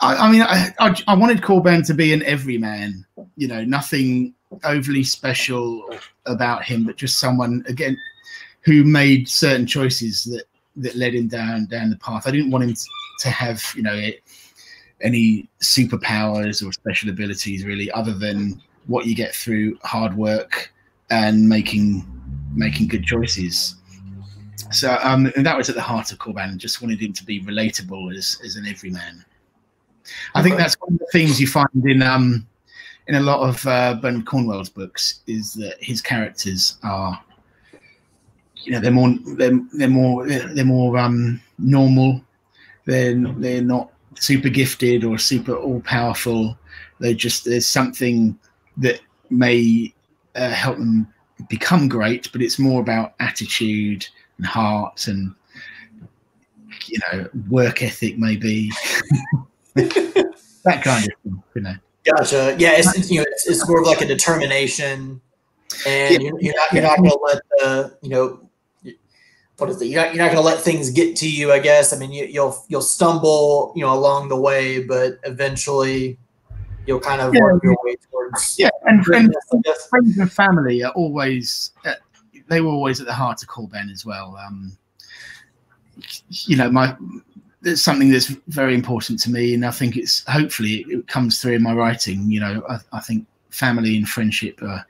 [0.00, 3.04] I, I mean, I, I, I wanted Corban to be an everyman.
[3.36, 4.34] You know, nothing
[4.64, 5.88] overly special
[6.26, 7.96] about him, but just someone again
[8.62, 10.44] who made certain choices that
[10.76, 12.26] that led him down down the path.
[12.26, 12.76] I didn't want him
[13.20, 14.10] to have you know
[15.02, 20.72] any superpowers or special abilities really, other than what you get through hard work
[21.10, 22.06] and making
[22.54, 23.76] making good choices.
[24.70, 26.58] So um, and that was at the heart of Corban.
[26.58, 29.24] Just wanted him to be relatable as as an everyman.
[30.34, 32.46] I think that's one of the themes you find in um,
[33.06, 37.20] in a lot of uh, Bernard Cornwell's books is that his characters are,
[38.62, 42.22] you know, they're more they're, they're more they're more um, normal.
[42.86, 46.58] They're they're not super gifted or super all powerful.
[46.98, 48.38] They just there's something
[48.78, 49.94] that may
[50.34, 51.08] uh, help them
[51.48, 55.34] become great, but it's more about attitude and heart and
[56.86, 58.70] you know work ethic maybe.
[59.74, 61.74] that kind of thing, you know.
[62.04, 62.56] Gotcha.
[62.58, 65.20] Yeah, it's you know it's, it's more of like a determination,
[65.86, 66.18] and yeah.
[66.18, 68.49] you're, you're, not you're not going to let the you know
[69.60, 69.86] what is it?
[69.86, 71.52] You're not, you're not going to let things get to you.
[71.52, 71.92] I guess.
[71.92, 76.18] I mean, you, will you'll stumble you know along the way, but eventually
[76.86, 77.42] you'll kind of yeah.
[77.42, 78.58] work your way towards.
[78.58, 79.34] Yeah, and, and
[79.88, 81.94] friends and family are always uh,
[82.48, 84.36] they were always at the heart of Corban as well.
[84.36, 84.76] Um,
[86.30, 86.96] you know, my
[87.62, 91.54] it's something that's very important to me, and I think it's hopefully it comes through
[91.54, 92.30] in my writing.
[92.30, 94.84] You know, I, I think family and friendship are,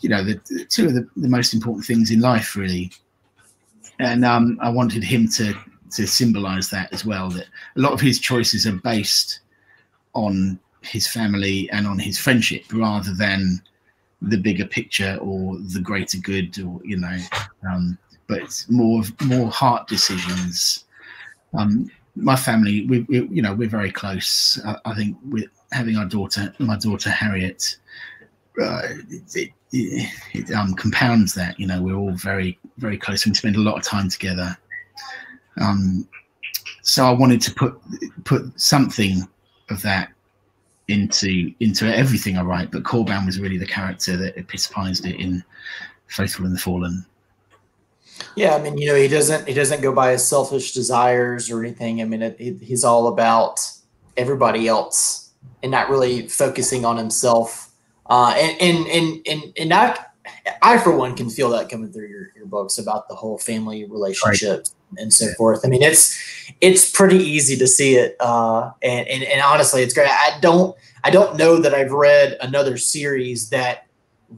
[0.00, 2.90] you know, the, the two of the, the, most important things in life, really.
[4.00, 5.54] And um, I wanted him to
[5.92, 7.30] to symbolise that as well.
[7.30, 9.40] That a lot of his choices are based
[10.14, 13.62] on his family and on his friendship, rather than
[14.22, 17.18] the bigger picture or the greater good, or you know.
[17.68, 20.84] Um, but it's more more heart decisions
[21.54, 24.60] um, my family, we, we, you know, we're very close.
[24.64, 27.76] I, I, think with having our daughter, my daughter Harriet,
[28.60, 28.82] uh,
[29.34, 31.58] it, it, it um, compounds that.
[31.58, 33.26] You know, we're all very, very close.
[33.26, 34.56] We spend a lot of time together.
[35.60, 36.08] Um,
[36.82, 37.80] so I wanted to put
[38.24, 39.28] put something
[39.68, 40.10] of that
[40.88, 42.70] into into everything I write.
[42.70, 45.44] But Corban was really the character that epitomized it in
[46.08, 47.04] Faithful and the Fallen.
[48.36, 51.60] Yeah, I mean, you know, he doesn't he doesn't go by his selfish desires or
[51.60, 52.00] anything.
[52.00, 53.60] I mean, it, it, he's all about
[54.16, 55.30] everybody else
[55.62, 57.69] and not really focusing on himself.
[58.10, 59.96] Uh, and and and and and I,
[60.62, 63.84] I for one can feel that coming through your, your books about the whole family
[63.84, 65.02] relationships right.
[65.02, 65.34] and so yeah.
[65.34, 65.60] forth.
[65.64, 66.18] I mean, it's
[66.60, 68.16] it's pretty easy to see it.
[68.18, 70.08] Uh, and, and and honestly, it's great.
[70.08, 73.86] I don't I don't know that I've read another series that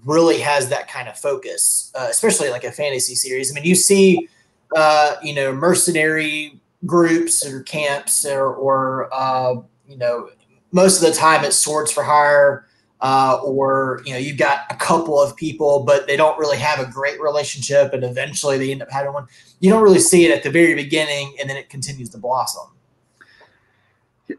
[0.04, 3.50] really has that kind of focus, uh, especially like a fantasy series.
[3.50, 4.28] I mean, you see,
[4.76, 9.54] uh, you know, mercenary groups or camps, or, or uh,
[9.88, 10.30] you know,
[10.72, 12.66] most of the time it's swords for hire,
[13.02, 16.78] uh, or you know, you've got a couple of people, but they don't really have
[16.78, 19.26] a great relationship, and eventually they end up having one.
[19.60, 22.68] You don't really see it at the very beginning, and then it continues to blossom.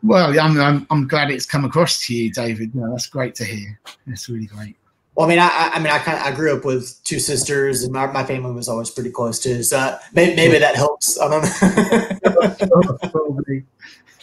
[0.02, 2.73] Well, I'm, I'm, I'm glad it's come across to you, David.
[2.73, 3.80] No, that's great to hear.
[4.08, 4.78] That's really great.
[5.15, 7.84] Well, I mean, I, I mean, I kind of I grew up with two sisters,
[7.84, 9.62] and my, my family was always pretty close too.
[9.62, 11.19] So maybe, maybe that helps.
[11.19, 13.19] I don't know.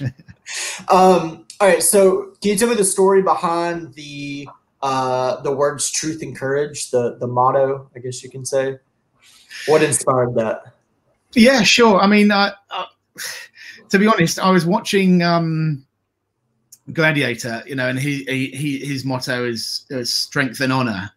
[0.89, 1.83] um, all right.
[1.83, 4.49] So, can you tell me the story behind the
[4.83, 6.91] uh, the words "truth and courage"?
[6.91, 8.79] The the motto, I guess you can say.
[9.67, 10.75] What inspired that?
[11.35, 12.01] Yeah, sure.
[12.01, 12.87] I mean, uh, uh,
[13.91, 15.85] to be honest, I was watching um,
[16.93, 21.11] Gladiator, you know, and he, he, his motto is, is strength and honor.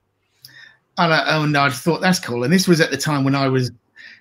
[0.97, 2.43] And I, and I thought that's cool.
[2.43, 3.71] And this was at the time when I was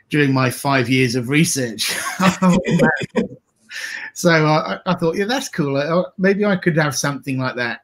[0.09, 1.95] doing my five years of research.
[4.15, 6.13] so I, I, thought, yeah, that's cool.
[6.19, 7.83] Maybe I could have something like that,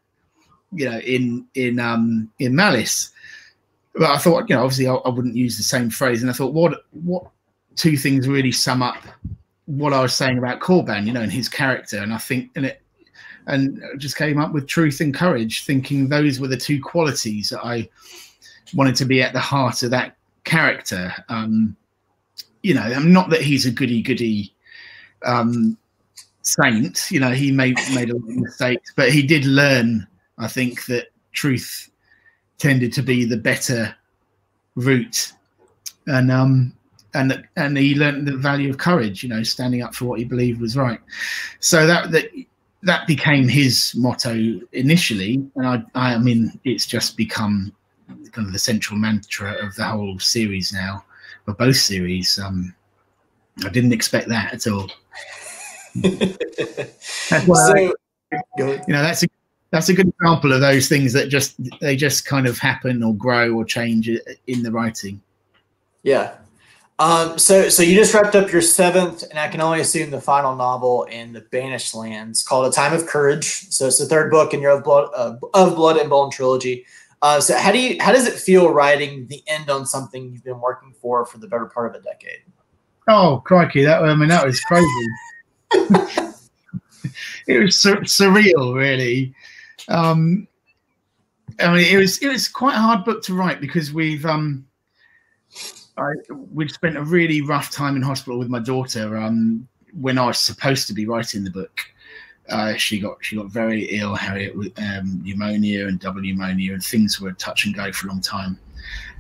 [0.72, 3.11] you know, in in um in Malice.
[3.94, 6.22] But I thought, you know, obviously I, I wouldn't use the same phrase.
[6.22, 7.27] And I thought, what what
[7.77, 9.03] two things really sum up
[9.68, 11.98] what I was saying about Corban, you know, and his character.
[11.98, 12.81] And I think, and it,
[13.46, 17.64] and just came up with truth and courage, thinking those were the two qualities that
[17.64, 17.88] I
[18.74, 21.12] wanted to be at the heart of that character.
[21.29, 21.77] Um,
[22.62, 24.55] you know, I'm not that he's a goody goody
[25.24, 25.76] um,
[26.42, 27.11] saint.
[27.11, 30.07] You know, he made made a lot of mistakes, but he did learn.
[30.38, 31.90] I think that truth
[32.59, 33.94] tended to be the better
[34.74, 35.33] route,
[36.07, 36.72] and um,
[37.14, 39.22] and and he learned the value of courage.
[39.22, 41.00] You know, standing up for what he believed was right.
[41.61, 42.31] So that that
[42.83, 47.72] that became his motto initially, and I I mean it's just become
[48.33, 51.04] kind of the central mantra of the whole series now,
[51.46, 52.38] or both series.
[52.38, 52.74] Um,
[53.64, 54.88] I didn't expect that at all.
[55.96, 57.74] That's so,
[58.57, 59.27] you know that's a
[59.70, 63.14] that's a good example of those things that just they just kind of happen or
[63.14, 65.20] grow or change in the writing.
[66.03, 66.37] Yeah,
[67.01, 70.20] um, so, so you just wrapped up your seventh, and I can only assume the
[70.20, 73.68] final novel in the Banished Lands, called A Time of Courage.
[73.70, 76.87] So it's the third book in your of blood, uh, of blood and bone trilogy.
[77.22, 80.44] Uh, so how do you how does it feel writing the end on something you've
[80.44, 82.40] been working for for the better part of a decade?
[83.09, 83.85] Oh crikey!
[83.85, 84.87] That I mean that was crazy.
[85.72, 89.35] It was sur- surreal, really.
[89.88, 90.46] Um,
[91.61, 94.66] I mean, it was it was quite a hard book to write because we've um,
[95.96, 96.12] I
[96.52, 99.66] we'd spent a really rough time in hospital with my daughter um,
[99.98, 101.81] when I was supposed to be writing the book.
[102.48, 106.83] Uh, she got she got very ill, Harriet, with um, pneumonia and double pneumonia, and
[106.83, 108.59] things were touch and go for a long time.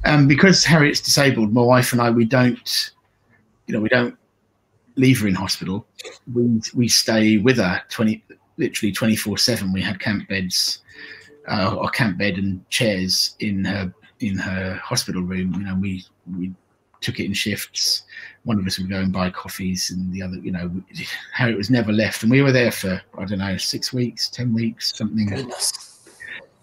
[0.04, 2.92] Um, because Harriet's disabled, my wife and I we don't,
[3.66, 4.16] you know, we don't
[4.98, 5.86] leave her in hospital.
[6.34, 8.22] We we stay with her twenty
[8.58, 9.72] literally twenty four seven.
[9.72, 10.80] We had camp beds,
[11.46, 15.54] uh, or camp bed and chairs in her in her hospital room.
[15.54, 16.04] You know, we
[16.36, 16.52] we
[17.00, 18.02] took it in shifts.
[18.44, 20.70] One of us would go and buy coffees, and the other, you know,
[21.32, 22.22] how it was never left.
[22.22, 25.26] And we were there for I don't know six weeks, ten weeks, something.
[25.26, 25.72] Goodness.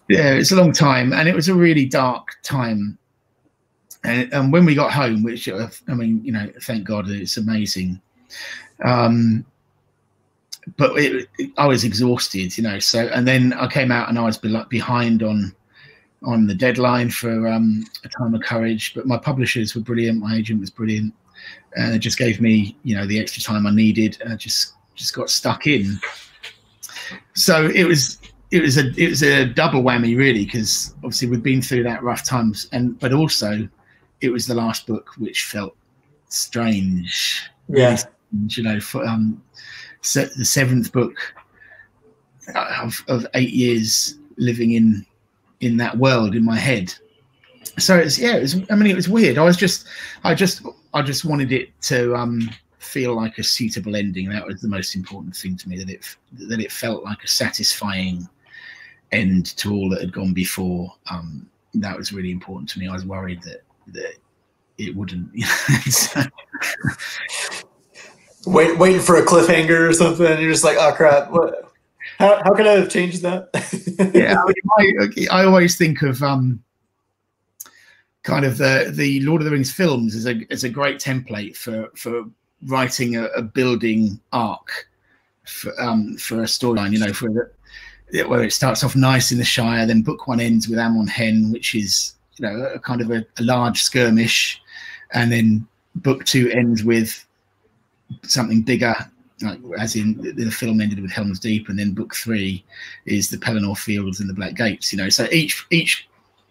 [0.07, 2.97] Yeah, it's a long time, and it was a really dark time.
[4.03, 7.37] And, and when we got home, which uh, I mean, you know, thank God it's
[7.37, 7.99] amazing.
[8.83, 9.45] Um,
[10.77, 12.79] but it, it, I was exhausted, you know.
[12.79, 15.55] So, and then I came out and I was behind on
[16.23, 18.93] on the deadline for um, a time of courage.
[18.95, 20.19] But my publishers were brilliant.
[20.19, 21.13] My agent was brilliant,
[21.75, 24.17] and it just gave me, you know, the extra time I needed.
[24.21, 25.99] And I just just got stuck in.
[27.33, 28.19] So it was
[28.51, 32.01] it was a it was a double whammy really because obviously we'd been through that
[32.03, 33.67] rough times and but also
[34.21, 35.75] it was the last book which felt
[36.29, 37.43] strange.
[37.67, 37.97] Yeah,
[38.47, 39.41] you know, for um,
[40.01, 41.17] the seventh book
[42.55, 45.05] of, of eight years living in
[45.61, 46.93] in that world in my head.
[47.77, 49.37] So it's yeah, it was, I mean, it was weird.
[49.37, 49.87] I was just,
[50.23, 50.61] I just,
[50.93, 54.29] I just wanted it to um, feel like a suitable ending.
[54.29, 55.77] That was the most important thing to me.
[55.77, 58.27] That it that it felt like a satisfying
[59.11, 60.93] end to all that had gone before.
[61.09, 62.87] Um, that was really important to me.
[62.87, 64.15] I was worried that that
[64.77, 65.29] it wouldn't.
[68.45, 70.39] Wait, waiting for a cliffhanger or something.
[70.39, 71.31] You're just like, oh crap!
[71.31, 71.71] What?
[72.19, 73.49] How, how can I have changed that?
[74.13, 76.63] yeah, I, mean, I, I, always think of um,
[78.23, 81.55] kind of the the Lord of the Rings films as a as a great template
[81.55, 82.23] for for
[82.67, 84.87] writing a, a building arc
[85.45, 86.93] for um, for a storyline.
[86.93, 87.51] You know, for
[88.11, 91.07] the, where it starts off nice in the Shire, then book one ends with Amon
[91.07, 94.61] Hen, which is you know a kind of a, a large skirmish,
[95.11, 97.24] and then book two ends with
[98.23, 98.95] something bigger
[99.41, 102.63] like as in the film ended with Helm's Deep, and then book three
[103.05, 104.93] is the Pelennor Fields and the Black Gates.
[104.93, 106.07] You know, so each each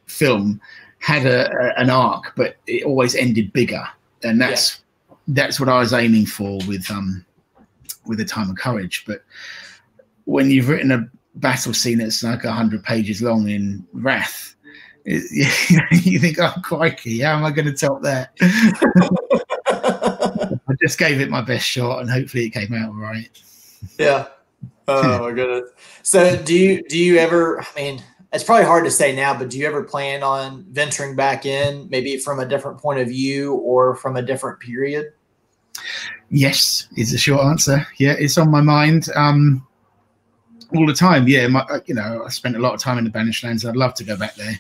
[0.07, 0.61] film
[0.99, 3.87] had a, a an arc, but it always ended bigger,
[4.23, 5.17] and that's yeah.
[5.29, 7.25] that's what I was aiming for with um
[8.07, 9.05] with a Time of Courage.
[9.07, 9.23] But
[10.25, 14.55] when you've written a battle scene that's like hundred pages long in Wrath,
[15.07, 15.25] it,
[16.05, 18.35] you think, oh crikey, how am I going to top that?
[20.69, 23.29] I just gave it my best shot, and hopefully it came out all right.
[23.99, 24.29] Yeah.
[24.89, 25.71] Oh my goodness.
[26.03, 27.61] So do you do you ever?
[27.61, 28.03] I mean,
[28.33, 31.89] it's probably hard to say now, but do you ever plan on venturing back in,
[31.91, 35.13] maybe from a different point of view or from a different period?
[36.31, 37.87] Yes, is the short answer.
[37.99, 39.09] Yeah, it's on my mind.
[39.15, 39.67] Um,
[40.75, 41.29] all the time.
[41.29, 43.65] Yeah, my, uh, you know, I spent a lot of time in the Banished Lands.
[43.65, 44.59] I'd love to go back there.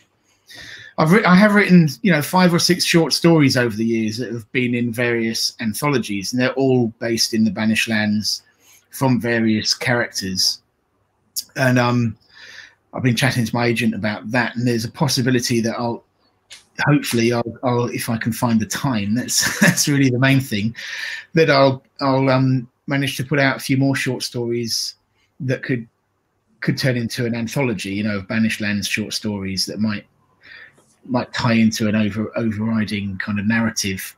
[0.97, 4.16] I've ri- I have written, you know, five or six short stories over the years
[4.18, 8.42] that have been in various anthologies, and they're all based in the Banished Lands
[8.90, 10.62] from various characters.
[11.57, 12.16] And um,
[12.92, 16.05] I've been chatting to my agent about that, and there's a possibility that I'll,
[16.86, 19.14] hopefully, I'll, I'll if I can find the time.
[19.14, 20.76] That's that's really the main thing,
[21.32, 24.95] that I'll I'll um, manage to put out a few more short stories
[25.40, 25.88] that could
[26.61, 30.07] could turn into an anthology, you know, of Banished Lands short stories that might
[31.07, 34.16] might tie into an over overriding kind of narrative.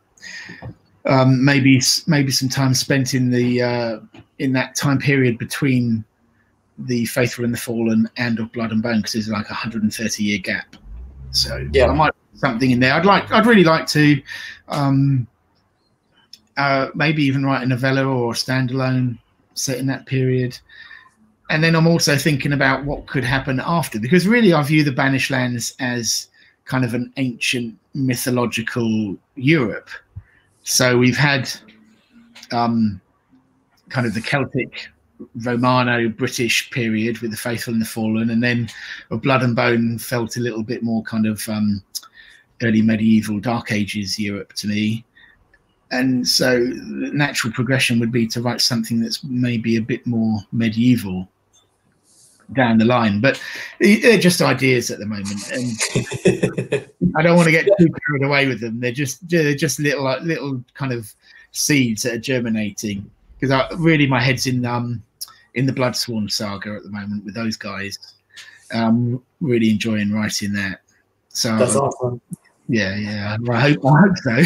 [1.05, 4.01] Um, maybe maybe some time spent in the uh,
[4.39, 6.05] in that time period between
[6.79, 10.23] the Faithful and the Fallen and of Blood and Bone because there's like a 130
[10.23, 10.77] year gap.
[11.31, 11.87] So Yeah.
[11.87, 12.95] I might put something in there.
[12.95, 14.21] I'd like I'd really like to
[14.69, 15.27] um,
[16.57, 19.19] uh, maybe even write a novella or a standalone
[19.55, 20.59] set in that period.
[21.49, 24.93] And then I'm also thinking about what could happen after because really I view the
[24.93, 26.29] Banished Lands as
[26.67, 29.89] kind of an ancient mythological Europe.
[30.65, 31.49] So we've had
[32.53, 33.01] um,
[33.89, 34.89] kind of the Celtic,
[35.45, 38.69] Romano, British period with the Faithful and the Fallen, and then
[39.11, 41.83] Blood and Bone felt a little bit more kind of um,
[42.63, 45.05] early medieval, Dark Ages Europe to me.
[45.93, 50.41] And so the natural progression would be to write something that's maybe a bit more
[50.51, 51.29] medieval
[52.53, 53.21] down the line.
[53.21, 53.41] But
[53.81, 58.47] they're just ideas at the moment, and I don't want to get too carried away
[58.47, 58.81] with them.
[58.81, 61.13] They're just they're just little like little kind of
[61.53, 63.11] seeds that are germinating.
[63.39, 65.03] Because I really my head's in um
[65.55, 67.99] in the Bloodsworn saga at the moment with those guys.
[68.73, 70.81] Um, really enjoying writing that.
[71.29, 72.21] So That's awesome.
[72.69, 73.37] yeah, yeah.
[73.51, 74.43] I hope I hope so.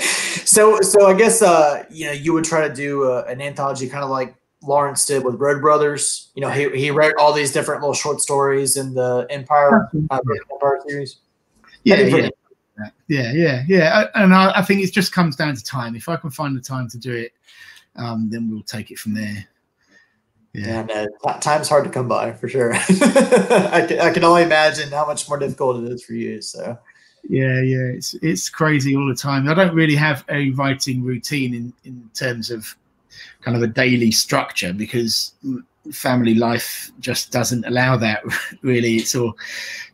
[0.44, 3.88] so, so I guess uh, you know you would try to do uh, an anthology,
[3.88, 4.34] kind of like
[4.66, 6.30] Lawrence did with Road Brothers.
[6.34, 10.18] You know, he he wrote all these different little short stories in the Empire uh,
[10.52, 11.16] Empire series.
[11.84, 12.28] yeah, yeah.
[13.06, 15.94] Yeah, yeah, yeah, I- and I, I think it just comes down to time.
[15.94, 17.32] If I can find the time to do it,
[17.94, 19.46] um, then we'll take it from there.
[20.54, 22.74] Yeah, Yeah, no, time's hard to come by for sure.
[22.74, 26.42] I, can, I can only imagine how much more difficult it is for you.
[26.42, 26.76] So,
[27.28, 27.92] yeah, yeah.
[27.94, 29.48] It's it's crazy all the time.
[29.48, 32.74] I don't really have a writing routine in in terms of
[33.42, 35.34] kind of a daily structure because
[35.92, 38.22] family life just doesn't allow that.
[38.62, 39.36] Really, it's all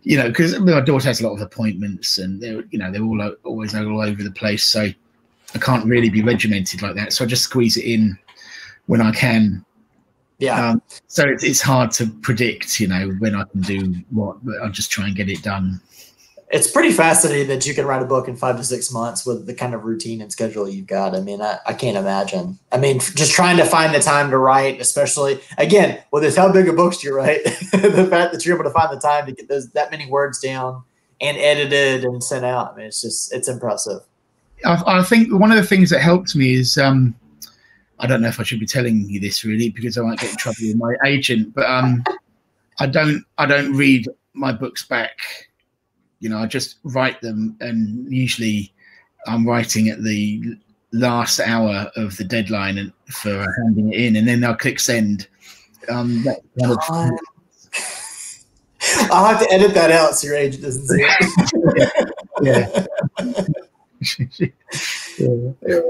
[0.02, 3.02] you know because my daughter has a lot of appointments and they're you know they're
[3.02, 4.64] all always all over the place.
[4.64, 4.88] So
[5.54, 7.12] I can't really be regimented like that.
[7.12, 8.18] So I just squeeze it in
[8.86, 9.64] when I can.
[10.38, 14.44] yeah, Um, so it's, it's hard to predict, you know, when I can do what,
[14.44, 15.80] but I'll just try and get it done.
[16.50, 19.46] It's pretty fascinating that you can write a book in five to six months with
[19.46, 21.14] the kind of routine and schedule you've got.
[21.14, 22.58] I mean, I, I can't imagine.
[22.72, 26.52] I mean, just trying to find the time to write, especially again with this how
[26.52, 29.32] big of books you write, the fact that you're able to find the time to
[29.32, 30.82] get those that many words down
[31.20, 32.72] and edited and sent out.
[32.72, 34.00] I mean, it's just it's impressive.
[34.64, 37.14] I, I think one of the things that helped me is um,
[38.00, 40.30] I don't know if I should be telling you this really because I might get
[40.30, 42.02] in trouble with my agent, but um,
[42.80, 45.16] I don't I don't read my books back.
[46.20, 48.72] You know, I just write them, and usually
[49.26, 50.56] I'm writing at the
[50.92, 55.28] last hour of the deadline and for handing it in, and then I'll click send.
[55.88, 56.78] Um, that of,
[59.10, 62.10] I'll have to edit that out so your agent doesn't see it.
[62.42, 62.82] yeah.
[65.66, 65.80] yeah.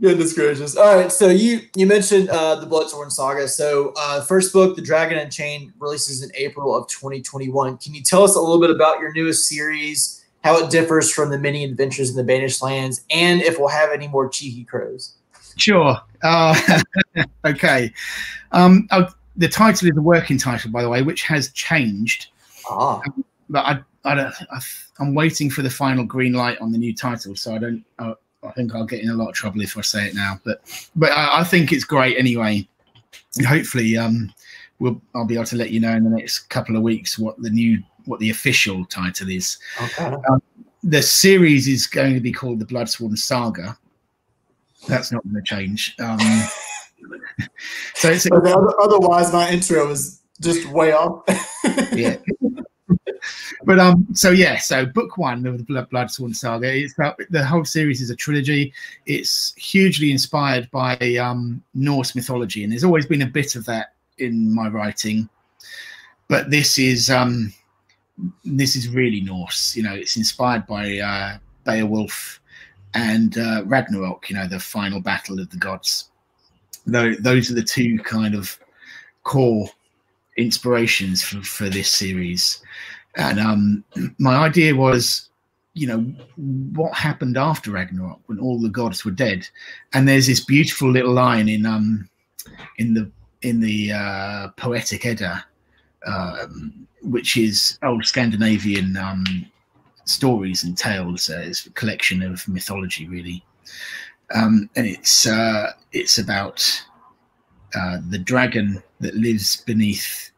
[0.00, 0.76] Goodness gracious!
[0.76, 3.48] All right, so you you mentioned uh, the Bloodsworn Saga.
[3.48, 7.78] So uh, first book, The Dragon Unchained, releases in April of 2021.
[7.78, 11.30] Can you tell us a little bit about your newest series, how it differs from
[11.30, 15.14] the many adventures in the Banished Lands, and if we'll have any more cheeky crows?
[15.56, 15.96] Sure.
[16.22, 16.80] Uh,
[17.46, 17.90] okay.
[18.52, 22.28] Um, oh, the title is a working title, by the way, which has changed.
[22.68, 23.00] Ah,
[23.48, 24.34] But I, I don't.
[24.50, 24.60] I,
[24.98, 27.84] I'm waiting for the final green light on the new title, so I don't.
[27.98, 28.14] I,
[28.46, 30.40] I think I'll get in a lot of trouble if I say it now.
[30.44, 30.62] But,
[30.94, 32.66] but I, I think it's great anyway.
[33.36, 34.32] And hopefully, um,
[34.78, 35.00] we'll.
[35.14, 37.50] I'll be able to let you know in the next couple of weeks what the
[37.50, 39.58] new, what the official title is.
[39.80, 40.14] okay.
[40.82, 43.76] The series is going to be called the Bloodsworn Saga.
[44.86, 45.96] That's not going to change.
[45.98, 46.18] Um,
[47.94, 51.24] so it's other- otherwise, my intro is just way off.
[51.92, 52.16] yeah.
[53.64, 56.74] But um, so yeah, so book one of the Blood Bloodsworn Saga.
[56.74, 58.72] It's about, the whole series is a trilogy.
[59.06, 63.94] It's hugely inspired by um Norse mythology, and there's always been a bit of that
[64.18, 65.28] in my writing.
[66.28, 67.52] But this is um,
[68.44, 69.76] this is really Norse.
[69.76, 72.40] You know, it's inspired by uh, Beowulf
[72.94, 74.30] and uh, Ragnarok.
[74.30, 76.10] You know, the final battle of the gods.
[76.86, 78.58] Tho- those are the two kind of
[79.24, 79.68] core
[80.36, 82.62] inspirations for, for this series.
[83.16, 83.84] And um,
[84.18, 85.28] my idea was,
[85.74, 86.00] you know,
[86.74, 89.48] what happened after Ragnarok when all the gods were dead?
[89.92, 92.08] And there's this beautiful little line in um,
[92.78, 93.10] in the
[93.42, 95.44] in the uh, Poetic Edda,
[96.06, 99.24] um, which is old Scandinavian um,
[100.04, 101.30] stories and tales.
[101.30, 103.44] Uh, it's a collection of mythology, really,
[104.34, 106.82] um, and it's uh, it's about
[107.74, 110.30] uh, the dragon that lives beneath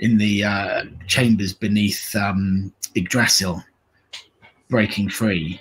[0.00, 3.62] in the uh, chambers beneath um, Yggdrasil
[4.68, 5.60] breaking free.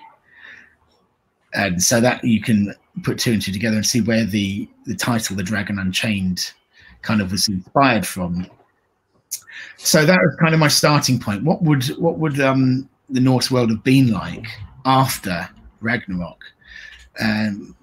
[1.53, 4.95] And so that you can put two and two together and see where the, the
[4.95, 6.51] title, The Dragon Unchained,
[7.01, 8.47] kind of was inspired from.
[9.77, 11.43] So that was kind of my starting point.
[11.43, 14.47] What would what would um, the Norse world have been like
[14.85, 15.49] after
[15.81, 16.43] Ragnarok?
[17.19, 17.75] Um,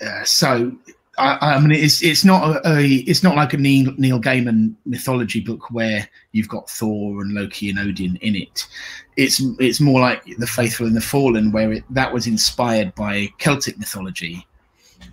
[0.00, 0.72] uh, so
[1.18, 4.74] I, I, mean, it's it's not a, a, it's not like a Neil, Neil Gaiman
[4.84, 8.66] mythology book where you've got Thor and Loki and Odin in it.
[9.16, 13.28] It's it's more like the Faithful and the Fallen, where it, that was inspired by
[13.38, 14.46] Celtic mythology.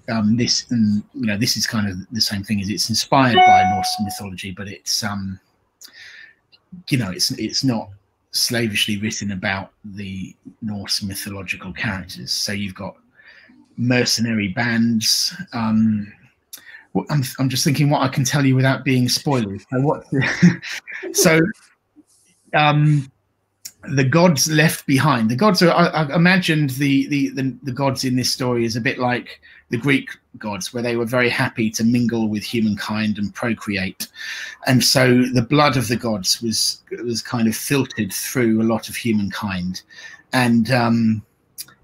[0.10, 3.36] Um, this and you know this is kind of the same thing as it's inspired
[3.36, 5.40] by Norse mythology, but it's um
[6.90, 7.90] you know it's it's not
[8.32, 12.34] slavishly written about the Norse mythological characters.
[12.34, 12.98] So you've got
[13.78, 15.36] mercenary bands.
[15.54, 16.12] Um,
[17.10, 19.66] I'm, I'm just thinking what I can tell you without being spoilers.
[19.72, 20.06] So what?
[21.14, 21.42] so,
[22.54, 23.12] um,
[23.90, 25.30] the gods left behind.
[25.30, 25.72] The gods are.
[25.72, 29.42] I, I imagined the, the, the the gods in this story is a bit like
[29.70, 34.08] the Greek gods, where they were very happy to mingle with humankind and procreate,
[34.68, 38.88] and so the blood of the gods was was kind of filtered through a lot
[38.88, 39.82] of humankind,
[40.32, 41.22] and um,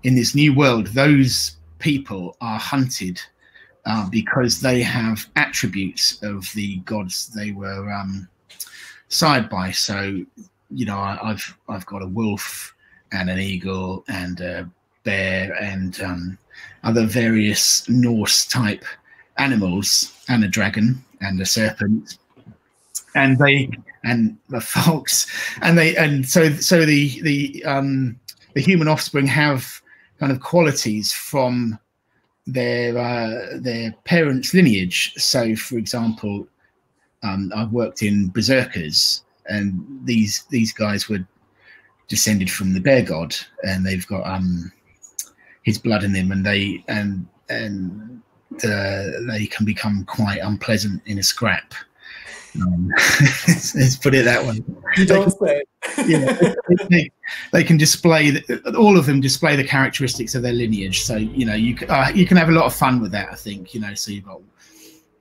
[0.03, 3.19] in this new world, those people are hunted
[3.85, 8.27] uh, because they have attributes of the gods they were um,
[9.07, 9.71] sired by.
[9.71, 10.23] So,
[10.69, 12.75] you know, I, have I've got a wolf
[13.11, 14.69] and an eagle and a
[15.03, 16.37] bear and um,
[16.83, 18.83] other various Norse type
[19.37, 22.17] animals and a dragon and a serpent
[23.15, 23.69] and they
[24.03, 25.27] and the fox
[25.61, 28.19] and they and so so the the um
[28.53, 29.81] the human offspring have
[30.19, 31.79] kind of qualities from
[32.45, 35.13] their uh, their parents' lineage.
[35.15, 36.47] So, for example,
[37.23, 41.25] um, I've worked in berserkers, and these these guys were
[42.07, 44.71] descended from the bear god, and they've got um,
[45.63, 48.21] his blood in them, and they and and
[48.63, 51.73] uh, they can become quite unpleasant in a scrap.
[52.55, 52.91] Um,
[53.47, 54.61] let's put it that way.
[54.97, 55.63] You don't say.
[56.07, 56.53] yeah,
[56.89, 57.11] they,
[57.51, 61.03] they, can display the, all of them display the characteristics of their lineage.
[61.03, 63.29] So you know you can, uh, you can have a lot of fun with that.
[63.31, 63.93] I think you know.
[63.93, 64.41] So you've got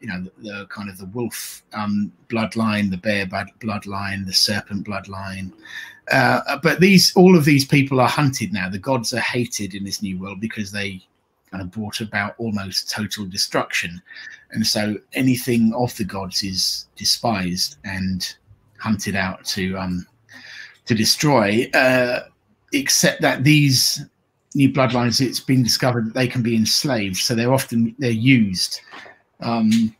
[0.00, 4.86] you know the, the kind of the wolf um, bloodline, the bear bloodline, the serpent
[4.86, 5.52] bloodline.
[6.10, 8.68] Uh, but these all of these people are hunted now.
[8.68, 11.06] The gods are hated in this new world because they
[11.50, 14.00] kind of brought about almost total destruction.
[14.50, 18.34] And so anything of the gods is despised and
[18.78, 20.06] hunted out to um,
[20.86, 22.20] to destroy, uh,
[22.72, 24.04] except that these
[24.54, 27.16] new bloodlines, it's been discovered that they can be enslaved.
[27.16, 28.80] So they're often they're used.
[29.40, 29.94] Um,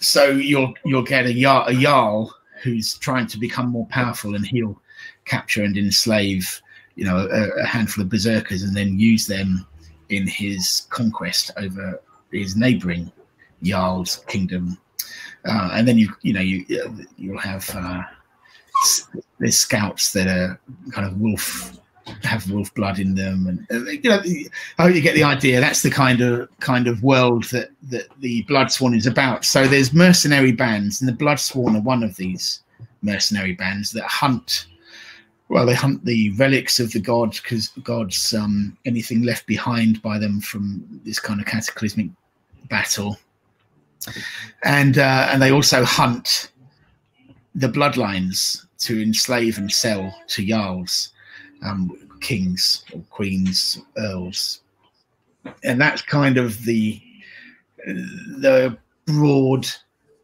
[0.00, 4.80] so you'll you'll get a, a jarl who's trying to become more powerful, and he'll
[5.24, 6.60] capture and enslave
[6.96, 9.66] you know a, a handful of berserkers and then use them
[10.08, 12.00] in his conquest over
[12.32, 13.10] his neighboring
[13.62, 14.78] Jarl's kingdom.
[15.44, 16.64] Uh, and then you you know you
[17.16, 18.02] you'll have uh,
[19.38, 20.58] there's scouts that are
[20.92, 21.78] kind of wolf
[22.22, 23.46] have wolf blood in them.
[23.46, 24.22] And uh, you know
[24.78, 25.60] I hope you get the idea.
[25.60, 29.44] That's the kind of kind of world that that the Bloodsworn is about.
[29.44, 32.60] So there's mercenary bands and the Bloodsworn are one of these
[33.02, 34.66] mercenary bands that hunt
[35.48, 40.18] well, they hunt the relics of the gods because gods, um, anything left behind by
[40.18, 42.08] them from this kind of cataclysmic
[42.68, 43.16] battle,
[44.64, 46.50] and uh, and they also hunt
[47.54, 51.12] the bloodlines to enslave and sell to jarls,
[51.64, 54.60] um, kings or queens, earls,
[55.62, 57.00] and that's kind of the
[57.86, 58.76] the
[59.06, 59.66] broad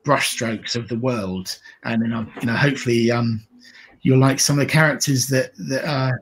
[0.05, 1.57] brushstrokes of the world.
[1.85, 3.47] And then, you know, hopefully, um,
[4.03, 6.13] you'll like some of the characters that that uh,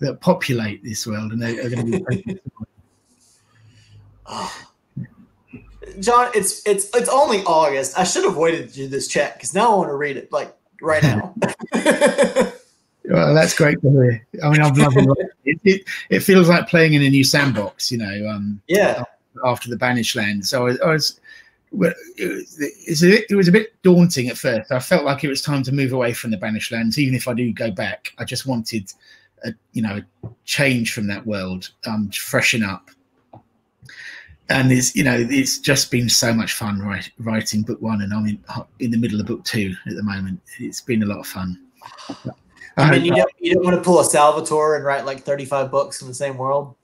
[0.00, 2.40] that populate this world, and they are going to be.
[4.26, 4.60] oh.
[6.00, 7.98] John, it's it's it's only August.
[7.98, 10.32] I should have waited to do this chat because now I want to read it
[10.32, 11.34] like right now.
[13.04, 14.26] well, that's great to hear.
[14.42, 15.08] I mean, I've loved it.
[15.44, 15.82] It, it.
[16.10, 18.28] it feels like playing in a new sandbox, you know.
[18.28, 19.04] Um, yeah.
[19.44, 21.20] After the Banished Land, so I, I was
[21.82, 24.72] it, it was a bit daunting at first.
[24.72, 26.98] I felt like it was time to move away from the Banished Lands.
[26.98, 28.92] Even if I do go back, I just wanted,
[29.44, 32.90] a, you know, a change from that world, um, freshen up.
[34.50, 38.12] And it's you know it's just been so much fun write, writing book one, and
[38.12, 38.38] I'm in,
[38.78, 40.38] in the middle of book two at the moment.
[40.60, 41.58] It's been a lot of fun.
[42.76, 45.70] I mean, you don't, you don't want to pull a Salvatore and write like 35
[45.70, 46.74] books in the same world.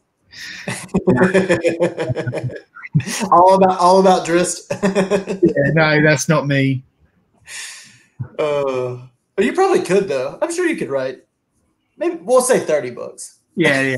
[3.33, 4.71] all about all about Drizzt.
[5.43, 6.85] yeah, no, that's not me.
[8.39, 8.99] Uh,
[9.37, 10.39] but you probably could though.
[10.41, 11.19] I'm sure you could write.
[11.97, 13.41] Maybe we'll say 30 books.
[13.57, 13.97] Yeah,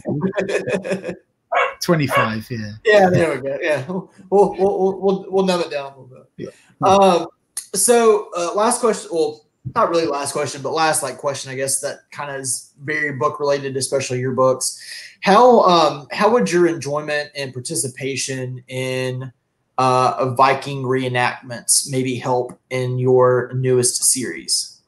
[0.49, 1.13] yeah.
[1.83, 2.73] 25, yeah.
[2.85, 3.59] Yeah, there we go.
[3.61, 3.85] Yeah.
[3.87, 6.55] We'll we'll we'll we'll, we'll numb it down a little bit.
[6.81, 6.89] Yeah.
[6.89, 7.27] Um
[7.75, 11.81] so uh, last question well not really last question, but last like question, I guess
[11.81, 14.81] that kind of is very book related, especially your books.
[15.21, 19.33] How um how would your enjoyment and participation in
[19.79, 24.81] uh, Viking reenactments maybe help in your newest series?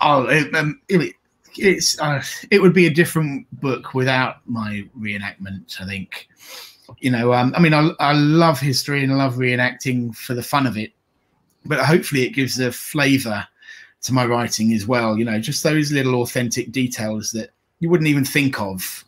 [0.00, 1.14] Oh, it, um, it,
[1.58, 5.80] it's uh, it would be a different book without my reenactment.
[5.80, 6.28] I think,
[7.00, 10.42] you know, um, I mean, I, I love history and I love reenacting for the
[10.42, 10.92] fun of it,
[11.66, 13.46] but hopefully it gives a flavour
[14.02, 15.18] to my writing as well.
[15.18, 19.04] You know, just those little authentic details that you wouldn't even think of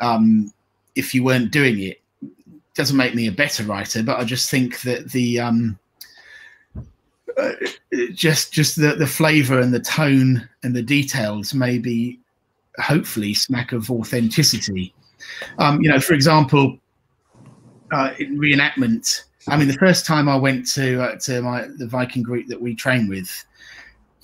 [0.00, 0.52] um,
[0.94, 2.00] if you weren't doing it.
[2.74, 5.78] Doesn't make me a better writer, but I just think that the um,
[7.36, 7.52] uh,
[8.12, 12.18] just just the the flavor and the tone and the details maybe
[12.78, 14.92] hopefully smack of authenticity.
[15.58, 16.78] Um, you know, for example,
[17.92, 19.24] uh, in reenactment.
[19.46, 22.60] I mean, the first time I went to uh, to my the Viking group that
[22.60, 23.44] we train with,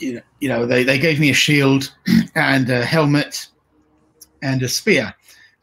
[0.00, 1.92] you know, you know, they, they gave me a shield
[2.34, 3.48] and a helmet
[4.42, 5.14] and a spear.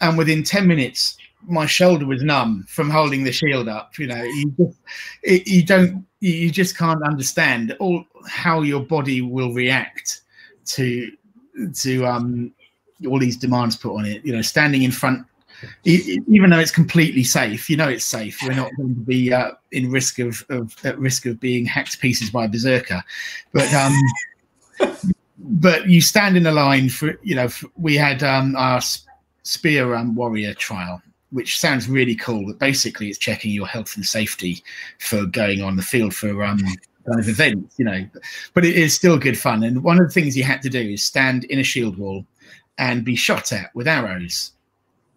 [0.01, 1.17] And within 10 minutes,
[1.47, 3.97] my shoulder was numb from holding the shield up.
[3.97, 9.53] You know, you just, you don't, you just can't understand all how your body will
[9.53, 10.21] react
[10.65, 11.11] to,
[11.73, 12.53] to, um,
[13.07, 15.25] all these demands put on it, you know, standing in front
[15.83, 18.39] even though it's completely safe, you know it's safe.
[18.43, 21.93] We're not going to be uh, in risk of, of at risk of being hacked
[21.93, 23.03] to pieces by a berserker,
[23.53, 23.93] but um,
[25.37, 27.49] but you stand in a line for you know.
[27.49, 28.81] For, we had um, our
[29.43, 31.01] spear um, warrior trial,
[31.31, 32.45] which sounds really cool.
[32.45, 34.63] But basically, it's checking your health and safety
[34.99, 38.07] for going on the field for um, kind of events, you know.
[38.53, 39.63] But it is still good fun.
[39.63, 42.25] And one of the things you had to do is stand in a shield wall
[42.77, 44.51] and be shot at with arrows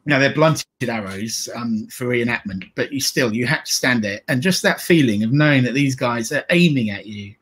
[0.07, 4.21] know they're blunted arrows um, for reenactment but you still you have to stand there.
[4.29, 7.35] And just that feeling of knowing that these guys are aiming at you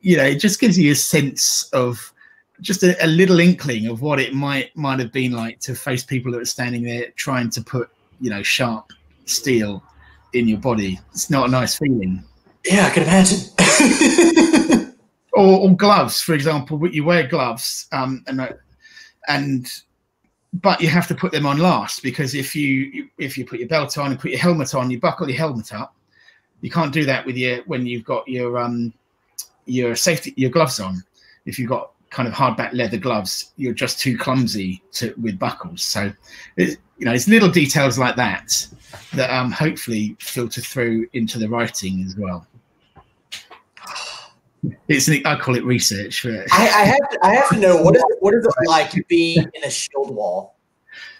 [0.00, 2.12] you know it just gives you a sense of
[2.60, 6.04] just a, a, little inkling of what it might might have been like to face
[6.04, 7.90] people that are standing there trying to put
[8.20, 8.92] you know sharp
[9.26, 9.82] steel
[10.32, 11.00] in your body.
[11.12, 12.22] It's not a nice feeling.
[12.64, 14.82] Yeah i can imagine.
[15.32, 18.56] Or, or, gloves for example you wear gloves um, and
[19.28, 19.70] and
[20.62, 23.68] but you have to put them on last because if you if you put your
[23.68, 25.94] belt on and put your helmet on, you buckle your helmet up.
[26.60, 28.92] You can't do that with your when you've got your um
[29.66, 31.02] your safety your gloves on.
[31.44, 35.82] If you've got kind of hardback leather gloves, you're just too clumsy to with buckles.
[35.82, 36.12] So,
[36.56, 38.66] it, you know, it's little details like that
[39.14, 42.46] that um hopefully filter through into the writing as well.
[44.88, 46.24] It's I call it research.
[46.26, 48.92] I, I, have to, I have to know what is it, what is it like
[49.08, 50.56] being in a shield wall?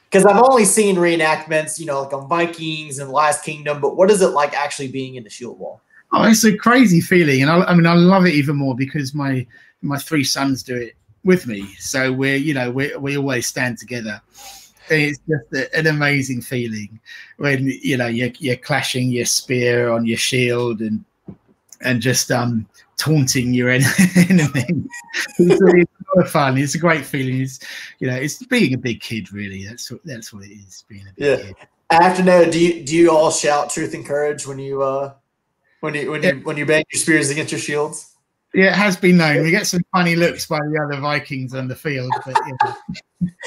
[0.04, 4.10] Because I've only seen reenactments, you know, like on Vikings and Last Kingdom, but what
[4.10, 5.80] is it like actually being in the shield wall?
[6.12, 9.12] Oh, it's a crazy feeling, and I, I mean, I love it even more because
[9.12, 9.46] my
[9.82, 10.94] my three sons do it
[11.24, 11.66] with me.
[11.78, 14.22] So we're, you know, we we always stand together.
[14.88, 17.00] It's just a, an amazing feeling
[17.38, 21.04] when you know you're, you're clashing your spear on your shield and
[21.80, 22.66] and just um
[22.96, 23.88] taunting your enemy.
[23.98, 25.86] it's, really,
[26.16, 26.58] it's fun.
[26.58, 27.40] It's a great feeling.
[27.40, 27.60] It's
[27.98, 29.32] you know, it's being a big kid.
[29.32, 30.84] Really, that's what that's what it is.
[30.88, 31.46] Being a big yeah.
[31.46, 31.56] kid.
[31.90, 32.50] I have to know.
[32.50, 35.12] Do you do you all shout truth and courage when you uh
[35.80, 38.12] when you when you when you bang your spears against your shields?
[38.54, 39.42] Yeah, it has been known.
[39.42, 42.72] We get some funny looks by the other Vikings on the field, but yeah.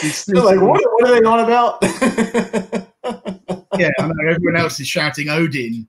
[0.28, 1.80] They're like, what, what are they on about?
[3.80, 5.88] yeah, I know everyone else is shouting Odin.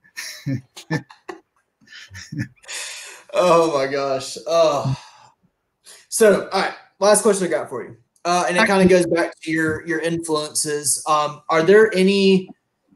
[3.33, 4.37] Oh my gosh.
[4.47, 4.95] Oh.
[6.09, 6.73] So, all right.
[6.99, 9.85] Last question I got for you, uh, and it kind of goes back to your
[9.87, 11.03] your influences.
[11.07, 12.49] Um, are there any?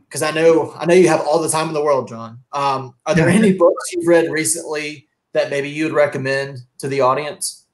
[0.03, 2.39] Because I know I know you have all the time in the world, John.
[2.51, 7.65] Um, are there any books you've read recently that maybe you'd recommend to the audience?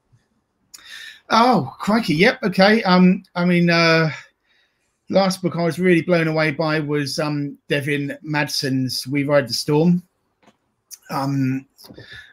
[1.29, 2.15] Oh, crikey!
[2.15, 2.43] Yep.
[2.43, 2.81] Okay.
[2.83, 4.09] Um, I mean, uh,
[5.09, 9.53] last book I was really blown away by was um Devin Madson's "We Ride the
[9.53, 10.01] Storm."
[11.09, 11.65] Um,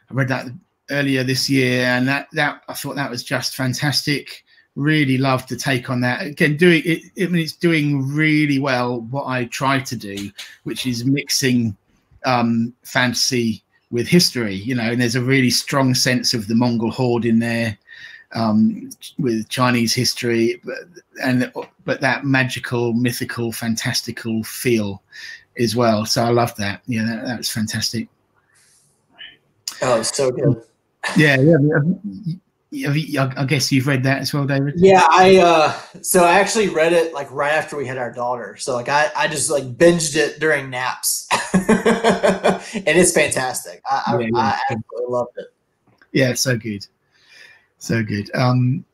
[0.09, 0.47] I read that
[0.89, 4.43] earlier this year, and that that I thought that was just fantastic.
[4.75, 6.21] Really loved the take on that.
[6.21, 7.03] Again, doing it.
[7.21, 10.31] I mean, it's doing really well what I try to do,
[10.63, 11.75] which is mixing
[12.25, 14.55] um, fantasy with history.
[14.55, 17.77] You know, and there's a really strong sense of the Mongol horde in there
[18.33, 20.77] um, with Chinese history, but,
[21.23, 21.51] and
[21.85, 25.01] but that magical, mythical, fantastical feel
[25.57, 26.05] as well.
[26.05, 26.81] So I love that.
[26.87, 28.07] Yeah, that, that was fantastic.
[29.81, 30.63] Oh, so good.
[31.17, 31.37] Yeah,
[32.71, 33.31] yeah.
[33.35, 34.75] I guess you've read that as well, David.
[34.77, 38.57] Yeah, I uh so I actually read it like right after we had our daughter.
[38.57, 41.27] So like I, I just like binged it during naps.
[41.53, 43.81] and it's fantastic.
[43.89, 45.47] I, yeah, I, I absolutely loved it.
[46.11, 46.85] Yeah, so good.
[47.79, 48.29] So good.
[48.35, 48.85] Um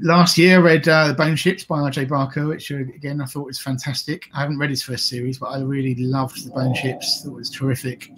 [0.00, 2.06] last year I read uh, The Bone Ships by R.J.
[2.06, 4.28] Barker, which uh, again I thought was fantastic.
[4.34, 7.24] I haven't read his first series, but I really loved The Bone Ships.
[7.24, 8.10] It was terrific.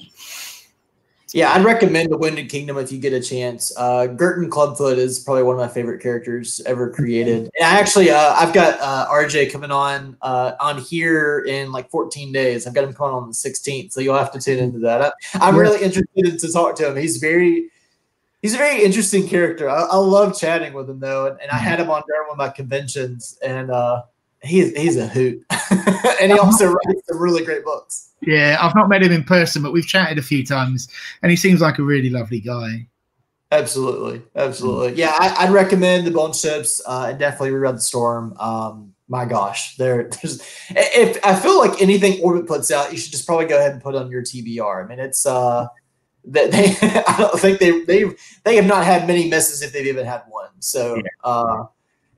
[1.35, 3.73] Yeah, I'd recommend The Wounded Kingdom if you get a chance.
[3.77, 7.51] Uh, Girton Clubfoot is probably one of my favorite characters ever created.
[7.59, 11.91] And I actually, uh, I've got uh, RJ coming on uh, on here in like
[11.91, 12.69] 14 days.
[12.69, 15.13] I've got him coming on the 16th, so you'll have to tune into that.
[15.35, 16.97] I, am really interested to talk to him.
[16.97, 17.69] He's very,
[18.41, 19.69] he's a very interesting character.
[19.69, 22.35] I, I love chatting with him though, and, and I had him on during one
[22.35, 24.03] of my conventions, and uh,
[24.45, 25.45] he's he's a hoot,
[26.21, 28.13] and he also writes some really great books.
[28.23, 30.89] Yeah, I've not met him in person, but we've chatted a few times,
[31.23, 32.87] and he seems like a really lovely guy.
[33.51, 34.95] Absolutely, absolutely.
[34.95, 38.35] Yeah, I, would recommend the Bone Ships uh, and definitely We Ride the Storm.
[38.41, 43.13] Um, my gosh, there, there's if I feel like anything Orbit puts out, you should
[43.13, 44.85] just probably go ahead and put on your TBR.
[44.85, 45.67] I mean, it's uh,
[46.27, 46.75] that they,
[47.07, 48.05] I don't think they they
[48.45, 50.49] they have not had many misses if they've even had one.
[50.61, 51.65] So, uh,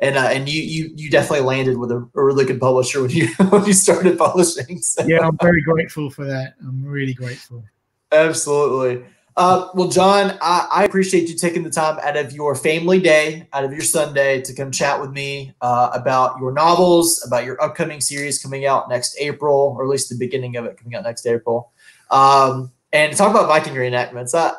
[0.01, 3.11] and uh, and you you you definitely landed with a, a, really good publisher when
[3.11, 4.79] you when you started publishing.
[4.79, 5.07] So.
[5.07, 6.55] Yeah, I'm very grateful for that.
[6.61, 7.65] I'm really grateful.
[8.13, 9.05] Absolutely.
[9.37, 13.47] Uh, well, John, I, I, appreciate you taking the time out of your family day,
[13.53, 17.63] out of your Sunday, to come chat with me uh, about your novels, about your
[17.63, 21.05] upcoming series coming out next April, or at least the beginning of it coming out
[21.05, 21.71] next April,
[22.11, 24.35] um, and talk about Viking reenactments.
[24.35, 24.55] I,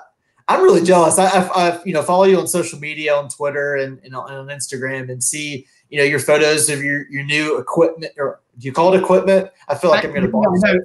[0.48, 1.20] I'm really jealous.
[1.20, 4.48] I, I, I, you know follow you on social media, on Twitter, and, and, on
[4.48, 8.72] Instagram, and see you know your photos of your your new equipment, or do you
[8.72, 9.50] call it equipment?
[9.68, 10.42] I feel like I, am going to buy.
[10.46, 10.80] No,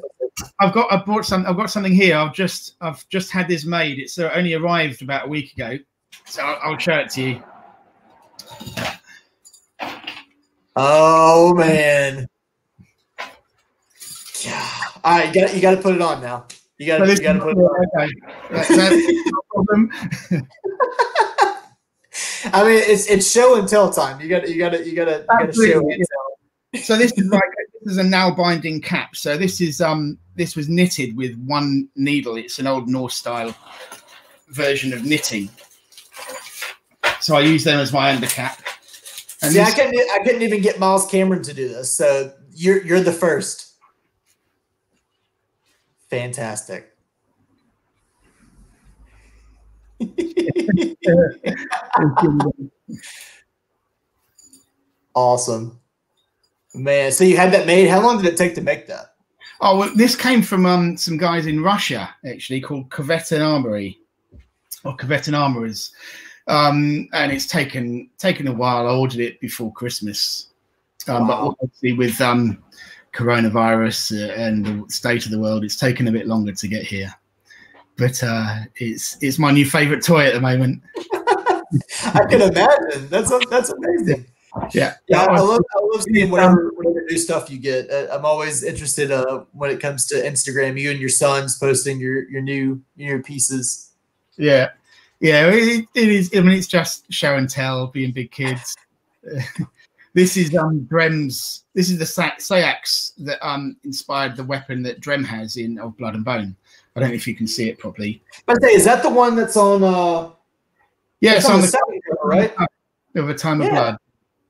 [0.58, 1.46] I've got I bought some.
[1.46, 2.16] I've got something here.
[2.16, 3.98] I've just I've just had this made.
[3.98, 5.78] It's uh, only arrived about a week ago,
[6.26, 7.42] so I'll, I'll show it to you.
[10.74, 12.28] Oh man!
[14.44, 14.68] Yeah.
[15.04, 16.46] All right, you got you got to put it on now.
[16.78, 17.86] You got to you got to put it on.
[17.96, 18.12] Okay.
[18.50, 20.46] That's, that's.
[22.52, 24.20] I mean, it's it's show and tell time.
[24.20, 26.82] You got you to you got to you got to show and tell.
[26.82, 27.42] So this is like
[27.82, 29.14] this is a nalbinding cap.
[29.16, 32.36] So this is um this was knitted with one needle.
[32.36, 33.54] It's an old Norse style
[34.48, 35.48] version of knitting.
[37.20, 38.58] So I use them as my undercap.
[39.42, 41.94] And See, this, I couldn't I couldn't even get Miles Cameron to do this.
[41.94, 43.71] So you're you're the first.
[46.12, 46.92] Fantastic.
[55.14, 55.80] awesome.
[56.74, 57.88] Man, so you had that made.
[57.88, 59.14] How long did it take to make that?
[59.62, 63.98] Oh, well, this came from um, some guys in Russia, actually, called Kvetin Armory
[64.84, 65.92] or Kvetin Armorers.
[66.46, 68.86] Um, and it's taken taken a while.
[68.86, 70.48] I ordered it before Christmas.
[71.08, 71.54] Um, wow.
[71.56, 72.62] But obviously, with um,
[73.12, 76.84] coronavirus uh, and the state of the world, it's taken a bit longer to get
[76.84, 77.14] here
[77.96, 80.82] but uh, it's it's my new favorite toy at the moment.
[82.04, 83.08] I can imagine.
[83.08, 84.26] That's that's amazing.
[84.72, 85.22] Yeah, yeah.
[85.22, 87.90] I love I love seeing whatever whatever new stuff you get.
[87.90, 90.78] Uh, I'm always interested uh, when it comes to Instagram.
[90.78, 93.92] You and your sons posting your your new your pieces.
[94.36, 94.70] Yeah,
[95.20, 95.48] yeah.
[95.48, 96.30] It, it is.
[96.34, 98.74] I mean, it's just show and tell, being big kids.
[100.14, 101.64] this is um Drem's.
[101.74, 102.06] This is the
[102.38, 106.56] seax that um inspired the weapon that Drem has in Of Blood and Bone.
[106.94, 108.22] I don't know if you can see it properly.
[108.46, 109.82] But is that the one that's on?
[109.82, 110.30] uh
[111.20, 112.54] Yeah, it's on, on, the, the cover, right?
[113.14, 113.66] Of a time yeah.
[113.66, 113.98] of blood.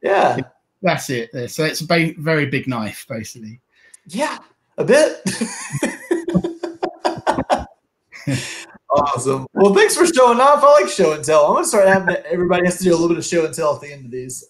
[0.03, 0.39] Yeah,
[0.83, 1.31] that's it.
[1.51, 3.61] So it's a very big knife, basically.
[4.07, 4.39] Yeah,
[4.79, 5.23] a bit.
[8.95, 9.47] awesome.
[9.55, 10.63] Well, thanks for showing off.
[10.63, 11.47] I like show and tell.
[11.47, 13.75] I'm gonna start having everybody has to do a little bit of show and tell
[13.75, 14.49] at the end of these.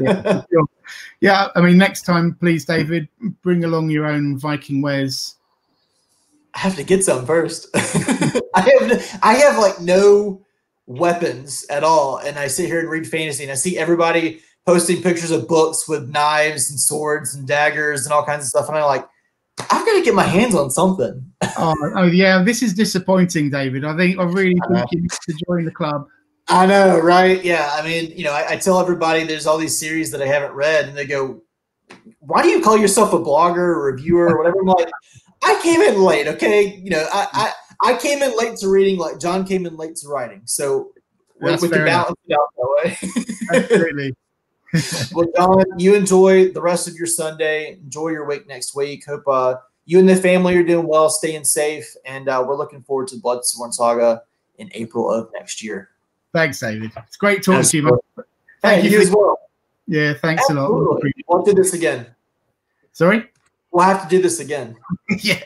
[0.00, 0.42] yeah,
[1.20, 3.08] yeah, I mean, next time, please, David,
[3.42, 5.36] bring along your own Viking wares
[6.58, 7.68] I have to get some first.
[7.74, 10.44] I have I have like no
[10.86, 15.00] weapons at all, and I sit here and read fantasy, and I see everybody posting
[15.00, 18.76] pictures of books with knives and swords and daggers and all kinds of stuff, and
[18.76, 19.06] I'm like,
[19.60, 21.24] I've got to get my hands on something.
[21.58, 23.84] oh, oh, yeah, this is disappointing, David.
[23.84, 26.06] I think I really think you need to join the club.
[26.48, 27.44] I know, right?
[27.44, 27.70] Yeah.
[27.72, 30.52] I mean, you know, I, I, tell everybody there's all these series that I haven't
[30.52, 31.42] read, and they go,
[32.20, 34.90] "Why do you call yourself a blogger or reviewer or whatever?" I'm like,
[35.42, 36.26] I came in late.
[36.26, 39.76] Okay, you know, I, I I came in late to reading, like John came in
[39.76, 40.42] late to writing.
[40.46, 40.92] So
[41.40, 43.58] That's we can balance it out that way.
[43.60, 44.14] Absolutely.
[45.12, 47.72] Well, John, you enjoy the rest of your Sunday.
[47.72, 49.04] Enjoy your week next week.
[49.06, 49.56] Hope uh,
[49.86, 53.16] you and the family are doing well, staying safe, and uh, we're looking forward to
[53.16, 54.22] Bloodsworn Saga
[54.58, 55.90] in April of next year.
[56.32, 56.92] Thanks, David.
[57.06, 57.82] It's great talking to you.
[57.84, 57.92] Man.
[58.60, 59.38] Thank hey, you, as well.
[59.86, 60.76] Yeah, thanks Absolutely.
[60.76, 61.02] a lot.
[61.28, 62.06] We'll do this again.
[62.92, 63.24] Sorry?
[63.70, 64.76] We'll have to do this again.
[65.20, 65.36] yeah.